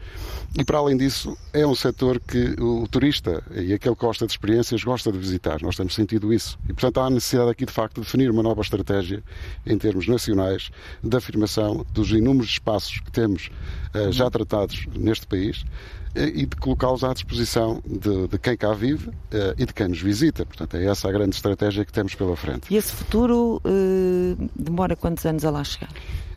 [0.57, 4.33] E para além disso, é um setor que o turista e aquele que gosta de
[4.33, 5.61] experiências gosta de visitar.
[5.61, 6.59] Nós temos sentido isso.
[6.65, 9.23] E, portanto, há a necessidade aqui, de facto, de definir uma nova estratégia
[9.65, 10.69] em termos nacionais
[11.01, 13.49] de afirmação dos inúmeros espaços que temos
[13.95, 18.73] uh, já tratados neste país eh, e de colocá-los à disposição de, de, quem cá
[18.73, 19.13] vive uh,
[19.57, 20.45] e de quem nos visita.
[20.45, 22.71] Portanto, é essa a grande estratégia que temos pela frente.
[22.73, 25.89] E esse futuro uh, demora quantos anos a lá chegar?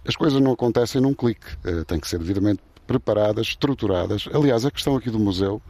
[0.06, 1.46] As coisas não acontecem num clique.
[1.64, 4.28] Uh, tem que ser devidamente preparadas, estruturadas.
[4.32, 5.60] Aliás, a questão aqui do museu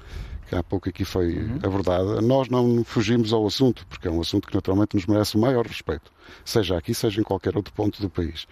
[0.49, 1.59] que há pouco aqui foi uhum.
[1.63, 5.41] abordada, nós não fugimos ao assunto, porque é um assunto que naturalmente nos merece o
[5.41, 6.13] maior respeito,
[6.45, 8.47] seja aqui, seja em qualquer outro ponto do país.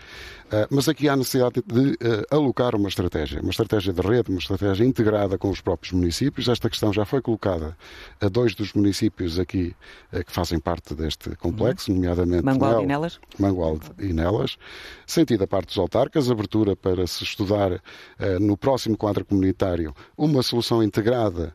[0.52, 1.96] Uh, mas aqui há necessidade de uh,
[2.30, 6.48] alocar uma estratégia, uma estratégia de rede, uma estratégia integrada com os próprios municípios.
[6.48, 7.76] Esta questão já foi colocada
[8.20, 9.74] a dois dos municípios aqui
[10.12, 11.96] uh, que fazem parte deste complexo, uhum.
[11.96, 13.20] nomeadamente Mangualde e Nelas.
[13.38, 14.58] Mangualde e Nelas.
[15.06, 17.82] Sentido a parte dos autarcas, abertura para se estudar
[18.40, 21.54] no próximo quadro comunitário uma solução integrada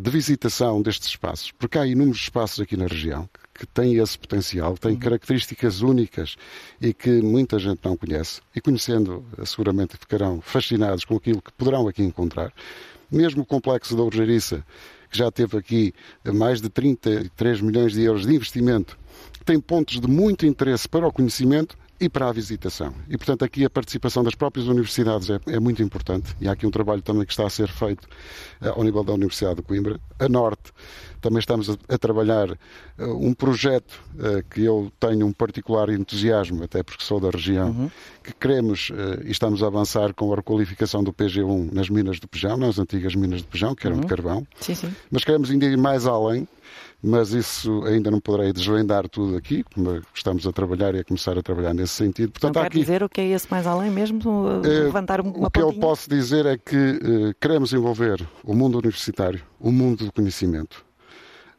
[0.00, 3.28] de visitação destes espaços, porque há inúmeros espaços aqui na região
[3.62, 4.98] que têm esse potencial, têm uhum.
[4.98, 6.34] características únicas
[6.80, 8.40] e que muita gente não conhece.
[8.56, 12.52] E conhecendo, seguramente ficarão fascinados com aquilo que poderão aqui encontrar.
[13.08, 14.66] Mesmo o complexo da Urgeriça,
[15.08, 15.94] que já teve aqui
[16.24, 18.98] mais de 33 milhões de euros de investimento,
[19.44, 22.92] tem pontos de muito interesse para o conhecimento e para a visitação.
[23.08, 26.66] E, portanto, aqui a participação das próprias universidades é, é muito importante e há aqui
[26.66, 28.04] um trabalho também que está a ser feito
[28.60, 30.00] uh, ao nível da Universidade de Coimbra.
[30.18, 30.72] A Norte
[31.20, 32.56] também estamos a, a trabalhar uh,
[32.98, 37.90] um projeto uh, que eu tenho um particular entusiasmo, até porque sou da região, uhum.
[38.22, 38.90] que queremos
[39.24, 43.14] e estamos a avançar com a requalificação do PG1 nas minas de Pejão, nas antigas
[43.14, 44.02] minas de Pejão, que eram uhum.
[44.02, 44.46] de carvão.
[44.60, 44.94] Sim, sim.
[45.10, 46.48] Mas queremos ainda ir mais além
[47.02, 51.36] mas isso ainda não poderei desvendar tudo aqui, como estamos a trabalhar e a começar
[51.36, 52.30] a trabalhar nesse sentido.
[52.30, 54.22] Portanto, não quer aqui, dizer o que é esse mais além mesmo?
[54.64, 58.78] É, levantar uma O que eu posso dizer é que uh, queremos envolver o mundo
[58.78, 60.84] universitário, o mundo do conhecimento,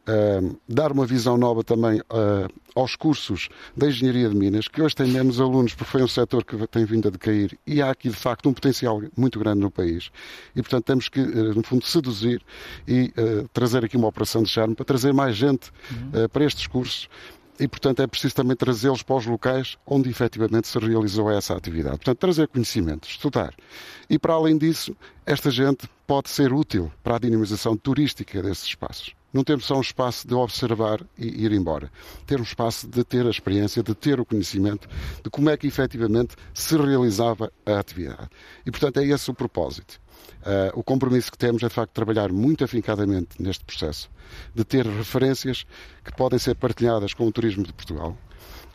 [0.08, 4.94] uh, dar uma visão nova também uh, aos cursos da Engenharia de Minas, que hoje
[4.94, 8.08] tem menos alunos porque foi um setor que tem vindo a decair e há aqui
[8.08, 10.10] de facto um potencial muito grande no país.
[10.54, 12.42] E portanto temos que, uh, no fundo, seduzir
[12.86, 13.12] e
[13.52, 16.28] trazer aqui uma operação de charme para trazer mais gente uhum.
[16.28, 17.08] para estes cursos
[17.58, 21.96] e, portanto, é preciso também trazê-los para os locais onde efetivamente se realizou essa atividade.
[21.96, 23.54] Portanto, trazer conhecimento, estudar.
[24.10, 29.14] E, para além disso, esta gente pode ser útil para a dinamização turística desses espaços.
[29.34, 31.90] Não temos só um espaço de observar e ir embora.
[32.24, 34.88] Ter um espaço de ter a experiência, de ter o conhecimento
[35.24, 38.30] de como é que efetivamente se realizava a atividade.
[38.64, 40.00] E, portanto, é esse o propósito.
[40.40, 44.08] Uh, o compromisso que temos é, de facto, trabalhar muito afincadamente neste processo,
[44.54, 45.66] de ter referências
[46.04, 48.16] que podem ser partilhadas com o turismo de Portugal,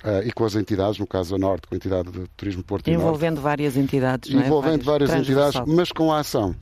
[0.01, 2.89] Uh, e com as entidades, no caso a Norte, com a entidade de Turismo Porto
[2.89, 4.45] Envolvendo Norte, várias entidades, não é?
[4.45, 6.55] Envolvendo várias entidades, mas com a ação,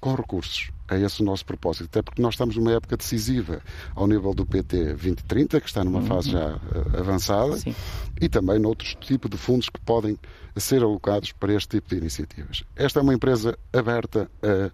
[0.00, 0.70] com recursos.
[0.88, 3.62] É esse o nosso propósito, até porque nós estamos numa época decisiva
[3.94, 6.06] ao nível do PT 2030, que está numa uhum.
[6.06, 7.74] fase já uh, avançada, Sim.
[8.20, 10.18] e também noutros tipos de fundos que podem
[10.56, 12.64] ser alocados para este tipo de iniciativas.
[12.74, 14.70] Esta é uma empresa aberta a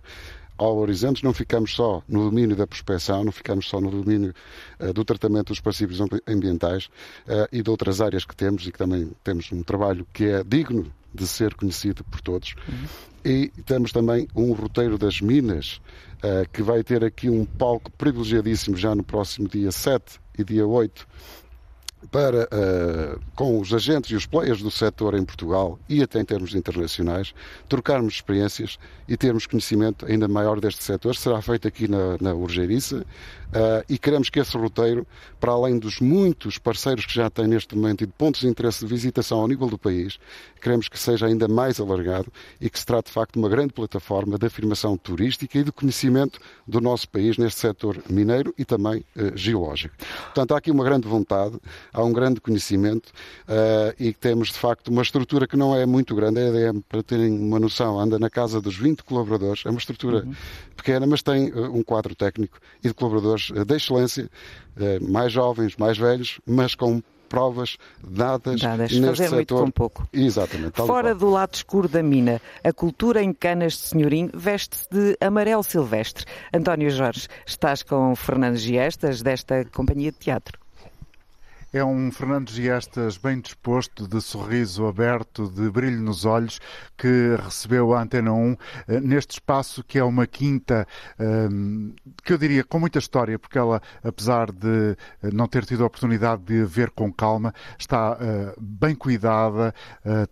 [0.59, 4.35] ao horizonte, não ficamos só no domínio da prospecção, não ficamos só no domínio
[4.81, 6.87] uh, do tratamento dos passivos ambientais
[7.27, 10.43] uh, e de outras áreas que temos e que também temos um trabalho que é
[10.43, 12.55] digno de ser conhecido por todos.
[12.69, 12.87] Uhum.
[13.25, 15.81] E temos também um roteiro das minas,
[16.23, 20.67] uh, que vai ter aqui um palco privilegiadíssimo já no próximo dia 7 e dia
[20.67, 21.07] 8
[22.11, 26.25] para, uh, com os agentes e os players do setor em Portugal e até em
[26.25, 27.35] termos internacionais,
[27.69, 28.79] trocarmos experiências
[29.09, 31.17] e termos conhecimento ainda maior deste setor.
[31.17, 33.05] Será feito aqui na, na Urgeiriça,
[33.47, 35.07] Uh, e queremos que esse roteiro,
[35.39, 38.81] para além dos muitos parceiros que já tem neste momento e de pontos de interesse
[38.81, 40.19] de visitação ao nível do país,
[40.61, 42.31] queremos que seja ainda mais alargado
[42.61, 45.71] e que se trate de facto de uma grande plataforma de afirmação turística e de
[45.71, 49.95] conhecimento do nosso país neste setor mineiro e também uh, geológico.
[50.25, 51.57] Portanto, há aqui uma grande vontade,
[51.97, 53.09] há um grande conhecimento
[53.49, 56.39] uh, e temos de facto uma estrutura que não é muito grande.
[56.41, 60.25] A EDM, para terem uma noção, anda na casa dos 20 colaboradores, é uma estrutura
[60.25, 60.35] uhum.
[60.77, 64.29] pequena, mas tem um quadro técnico e de colaboradores eh, de excelência,
[65.01, 69.35] mais jovens, mais velhos, mas com provas dadas, dadas neste fazer setor.
[69.35, 70.09] muito com pouco.
[70.13, 70.77] Exatamente.
[70.77, 75.63] Fora do lado escuro da mina, a cultura em Canas de Senhorim veste-se de amarelo
[75.63, 76.25] silvestre.
[76.53, 80.66] António Jorge, estás com Fernando Giestas desta companhia de teatro.
[81.73, 86.61] É um Fernando Giestas bem disposto, de sorriso aberto, de brilho nos olhos,
[86.97, 88.57] que recebeu a Antena 1
[88.87, 90.87] eh, neste espaço que é uma quinta,
[91.19, 91.91] ehm,
[92.25, 95.87] que eu diria com muita história, porque ela, apesar de eh, não ter tido a
[95.89, 99.75] oportunidade de ver com calma, está eh, bem cuidada,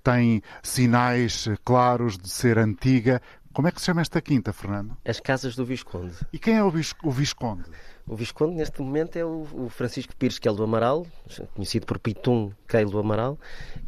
[0.02, 3.20] tem sinais claros de ser antiga.
[3.52, 4.96] Como é que se chama esta quinta, Fernando?
[5.04, 6.14] As Casas do Visconde.
[6.32, 6.70] E quem é o
[7.10, 7.64] Visconde?
[8.06, 11.06] O Visconde, neste momento, é o, o Francisco Pires Queilo do Amaral,
[11.54, 13.38] conhecido por Pitum Queilo do Amaral,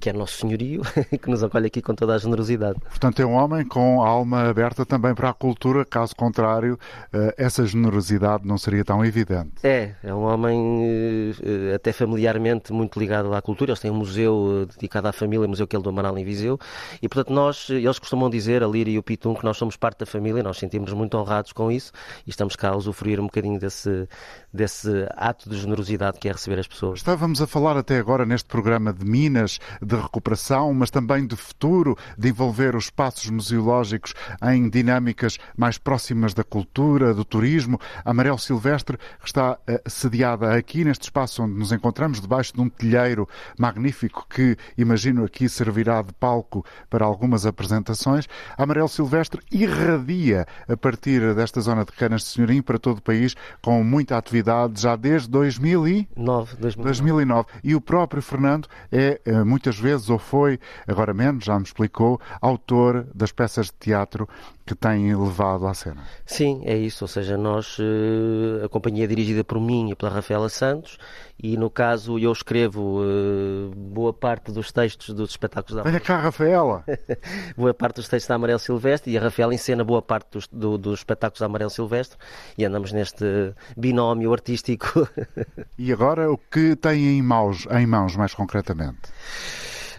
[0.01, 0.81] que é nosso senhorio
[1.13, 2.81] e que nos acolhe aqui com toda a generosidade.
[2.81, 6.79] Portanto, é um homem com a alma aberta também para a cultura, caso contrário,
[7.13, 9.53] eh, essa generosidade não seria tão evidente.
[9.63, 13.73] É, é um homem eh, até familiarmente muito ligado à cultura.
[13.73, 16.59] Eles têm um museu eh, dedicado à família, o Museu Queilo do Amaral em Viseu,
[17.03, 19.99] e portanto nós, eles costumam dizer, a Líria e o Pitum, que nós somos parte
[19.99, 21.93] da família, nós sentimos muito honrados com isso
[22.27, 24.06] e estamos cá a usufruir um bocadinho desse
[24.53, 27.01] desse, ato de generosidade que é receber as pessoas.
[27.01, 31.97] Estávamos a falar até agora neste programa de Minas, de recuperação, mas também de futuro,
[32.17, 37.79] de envolver os espaços museológicos em dinâmicas mais próximas da cultura, do turismo.
[38.05, 42.69] A Amarelo Silvestre está uh, sediada aqui neste espaço onde nos encontramos, debaixo de um
[42.69, 43.29] telheiro
[43.59, 48.27] magnífico que imagino aqui servirá de palco para algumas apresentações.
[48.57, 53.03] A Amarelo Silvestre irradia a partir desta zona de Canas de Senhorim para todo o
[53.03, 56.57] país com muita atividade já desde 2009.
[56.59, 57.49] 2009.
[57.65, 62.21] E o próprio Fernando é eh, muitas vezes, ou foi, agora menos, já me explicou,
[62.39, 64.29] autor das peças de teatro
[64.67, 66.03] que têm levado à cena.
[66.27, 67.05] Sim, é isso.
[67.05, 70.99] Ou seja, nós, eh, a companhia é dirigida por mim e pela Rafaela Santos,
[71.41, 76.19] e no caso eu escrevo uh, boa parte dos textos dos espetáculos da Venha cá,
[76.19, 76.83] Rafaela!
[77.57, 80.77] boa parte dos textos da Amarelo Silvestre e a Rafaela encena boa parte dos, do,
[80.77, 82.19] dos espetáculos da Amarelo Silvestre
[82.59, 85.09] e andamos neste binómio artístico.
[85.79, 88.99] e agora o que tem em mãos, em mãos mais concretamente?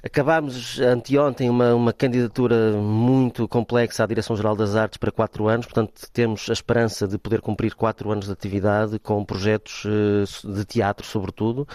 [0.04, 5.93] Acabámos anteontem uma, uma candidatura muito complexa à Direção-Geral das Artes para quatro anos, portanto
[6.14, 11.06] temos a esperança de poder cumprir quatro anos de atividade com projetos eh, de teatro,
[11.06, 11.68] sobretudo,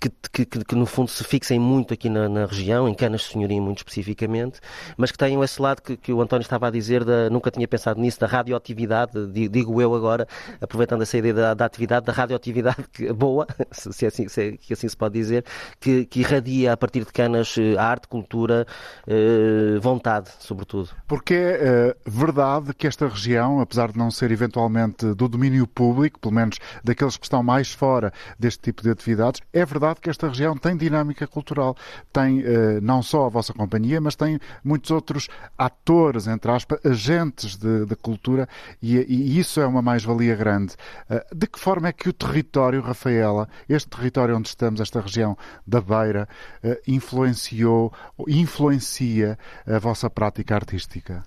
[0.00, 3.28] que, que, que no fundo se fixem muito aqui na, na região, em Canas de
[3.28, 4.60] Senhorim muito especificamente,
[4.96, 7.68] mas que tenham esse lado que, que o António estava a dizer, da, nunca tinha
[7.68, 9.12] pensado nisso, da radioatividade,
[9.48, 10.26] digo eu agora,
[10.60, 14.96] aproveitando essa ideia da, da atividade, da radioatividade boa, se, assim, se, que assim se
[14.96, 15.44] pode dizer,
[15.78, 18.66] que, que irradia a partir de Canas arte, cultura,
[19.06, 20.90] eh, vontade, sobretudo.
[21.06, 26.34] Porque é verdade que esta região, apesar de não ser eventualmente do domínio público, pelo
[26.34, 30.56] menos daqueles que estão mais fora deste tipo de atividades, é verdade que esta região
[30.56, 31.76] tem dinâmica cultural.
[32.12, 37.56] Tem eh, não só a vossa companhia, mas tem muitos outros atores, entre aspas, agentes
[37.56, 38.48] de cultura,
[38.82, 40.74] e, e, isso é uma mais-valia grande.
[41.34, 45.36] De que forma é que o território, Rafaela, este território onde estamos, esta região
[45.66, 46.28] da Beira,
[46.86, 47.92] influencia influenciou,
[48.28, 51.24] influencia a vossa prática artística?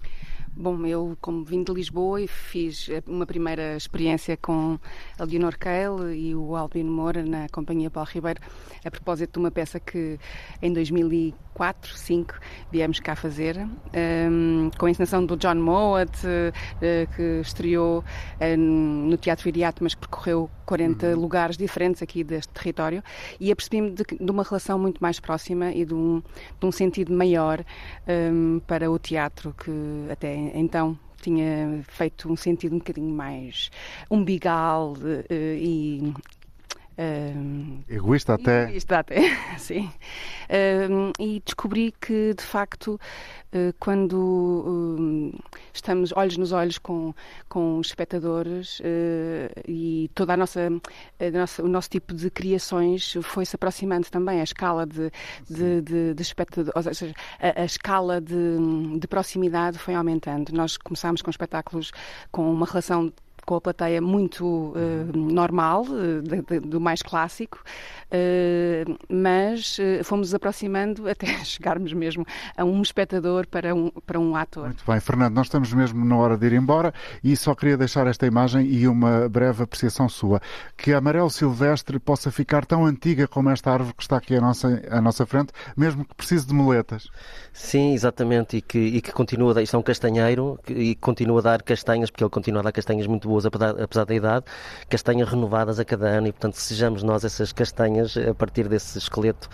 [0.55, 4.77] Bom, eu, como vim de Lisboa e fiz uma primeira experiência com
[5.17, 8.39] a Leonor Keil e o Albino Moura na Companhia Paulo Ribeiro,
[8.85, 10.19] a propósito de uma peça que
[10.61, 12.35] em 2004, 2005
[12.71, 19.17] viemos cá fazer, um, com a encenação do John Mowat, uh, que estreou uh, no
[19.17, 21.19] Teatro Viriato, mas percorreu 40 uhum.
[21.19, 23.03] lugares diferentes aqui deste território,
[23.39, 26.21] e apercebi-me de, de, uma relação muito mais próxima e de um,
[26.59, 27.63] de um sentido maior
[28.07, 29.71] um, para o teatro que
[30.11, 33.71] até então tinha feito um sentido um bocadinho mais
[34.11, 36.13] umbigal uh, e
[36.95, 38.63] Uh, egoísta até.
[38.65, 39.21] Egoísta até,
[39.57, 39.89] sim.
[40.45, 42.99] Uh, e descobri que, de facto,
[43.53, 45.33] uh, quando
[45.73, 47.13] estamos olhos nos olhos com,
[47.49, 48.79] com os espectadores
[49.67, 50.67] e toda a nossa,
[51.19, 55.11] a nossa, o nosso tipo de criações foi se aproximando também, a escala de,
[55.49, 60.51] de, de, de espectadores, ou seja, a, a escala de, de proximidade foi aumentando.
[60.53, 61.91] Nós começámos com espetáculos
[62.31, 63.11] com uma relação
[63.45, 64.73] com a plateia muito uh,
[65.15, 67.63] normal, uh, do mais clássico,
[68.11, 72.25] uh, mas fomos aproximando até chegarmos mesmo
[72.55, 74.65] a um espectador para um, para um ator.
[74.65, 78.07] Muito bem, Fernando, nós estamos mesmo na hora de ir embora e só queria deixar
[78.07, 80.41] esta imagem e uma breve apreciação sua.
[80.77, 84.41] Que a Amarelo Silvestre possa ficar tão antiga como esta árvore que está aqui à
[84.41, 87.09] nossa, à nossa frente, mesmo que precise de moletas.
[87.51, 91.61] Sim, exatamente, e que, e que continua, isto é um castanheiro e continua a dar
[91.61, 94.45] castanhas, porque ele continua a dar castanhas muito boas apesar, apesar da idade,
[94.89, 99.49] castanhas renovadas a cada ano e, portanto, sejamos nós essas castanhas a partir desse esqueleto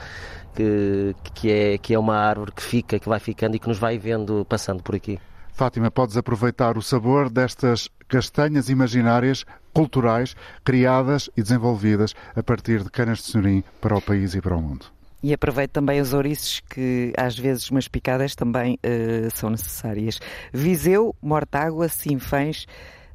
[0.55, 3.79] que, que, é, que é uma árvore que fica, que vai ficando e que nos
[3.79, 5.19] vai vendo passando por aqui.
[5.53, 12.89] Fátima, podes aproveitar o sabor destas castanhas imaginárias culturais criadas e desenvolvidas a partir de
[12.89, 14.85] canas de sonim para o país e para o mundo.
[15.21, 20.17] E aproveito também os ouriços que às vezes umas picadas também uh, são necessárias.
[20.53, 22.65] Viseu, Mortágua, Sinfãs,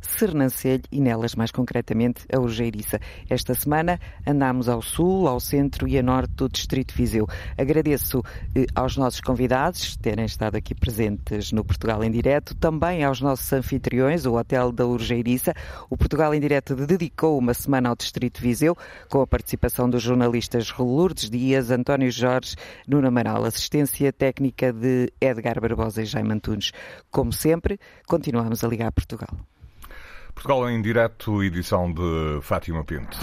[0.07, 3.01] Sernancelho e nelas, mais concretamente, a Urgeiriça.
[3.29, 7.27] Esta semana andámos ao sul, ao centro e a norte do Distrito Viseu.
[7.57, 8.23] Agradeço
[8.55, 13.53] eh, aos nossos convidados terem estado aqui presentes no Portugal em Direto, também aos nossos
[13.53, 15.55] anfitriões, o Hotel da Urgeiriça.
[15.89, 18.77] O Portugal em Direto dedicou uma semana ao Distrito Viseu,
[19.09, 25.61] com a participação dos jornalistas Lourdes Dias, António Jorge, Nuno Amaral, assistência técnica de Edgar
[25.61, 26.73] Barbosa e Jaime Antunes.
[27.11, 29.54] Como sempre, continuamos a ligar Portugal.
[30.35, 33.17] Portugal em Direto, edição de Fátima Pinto.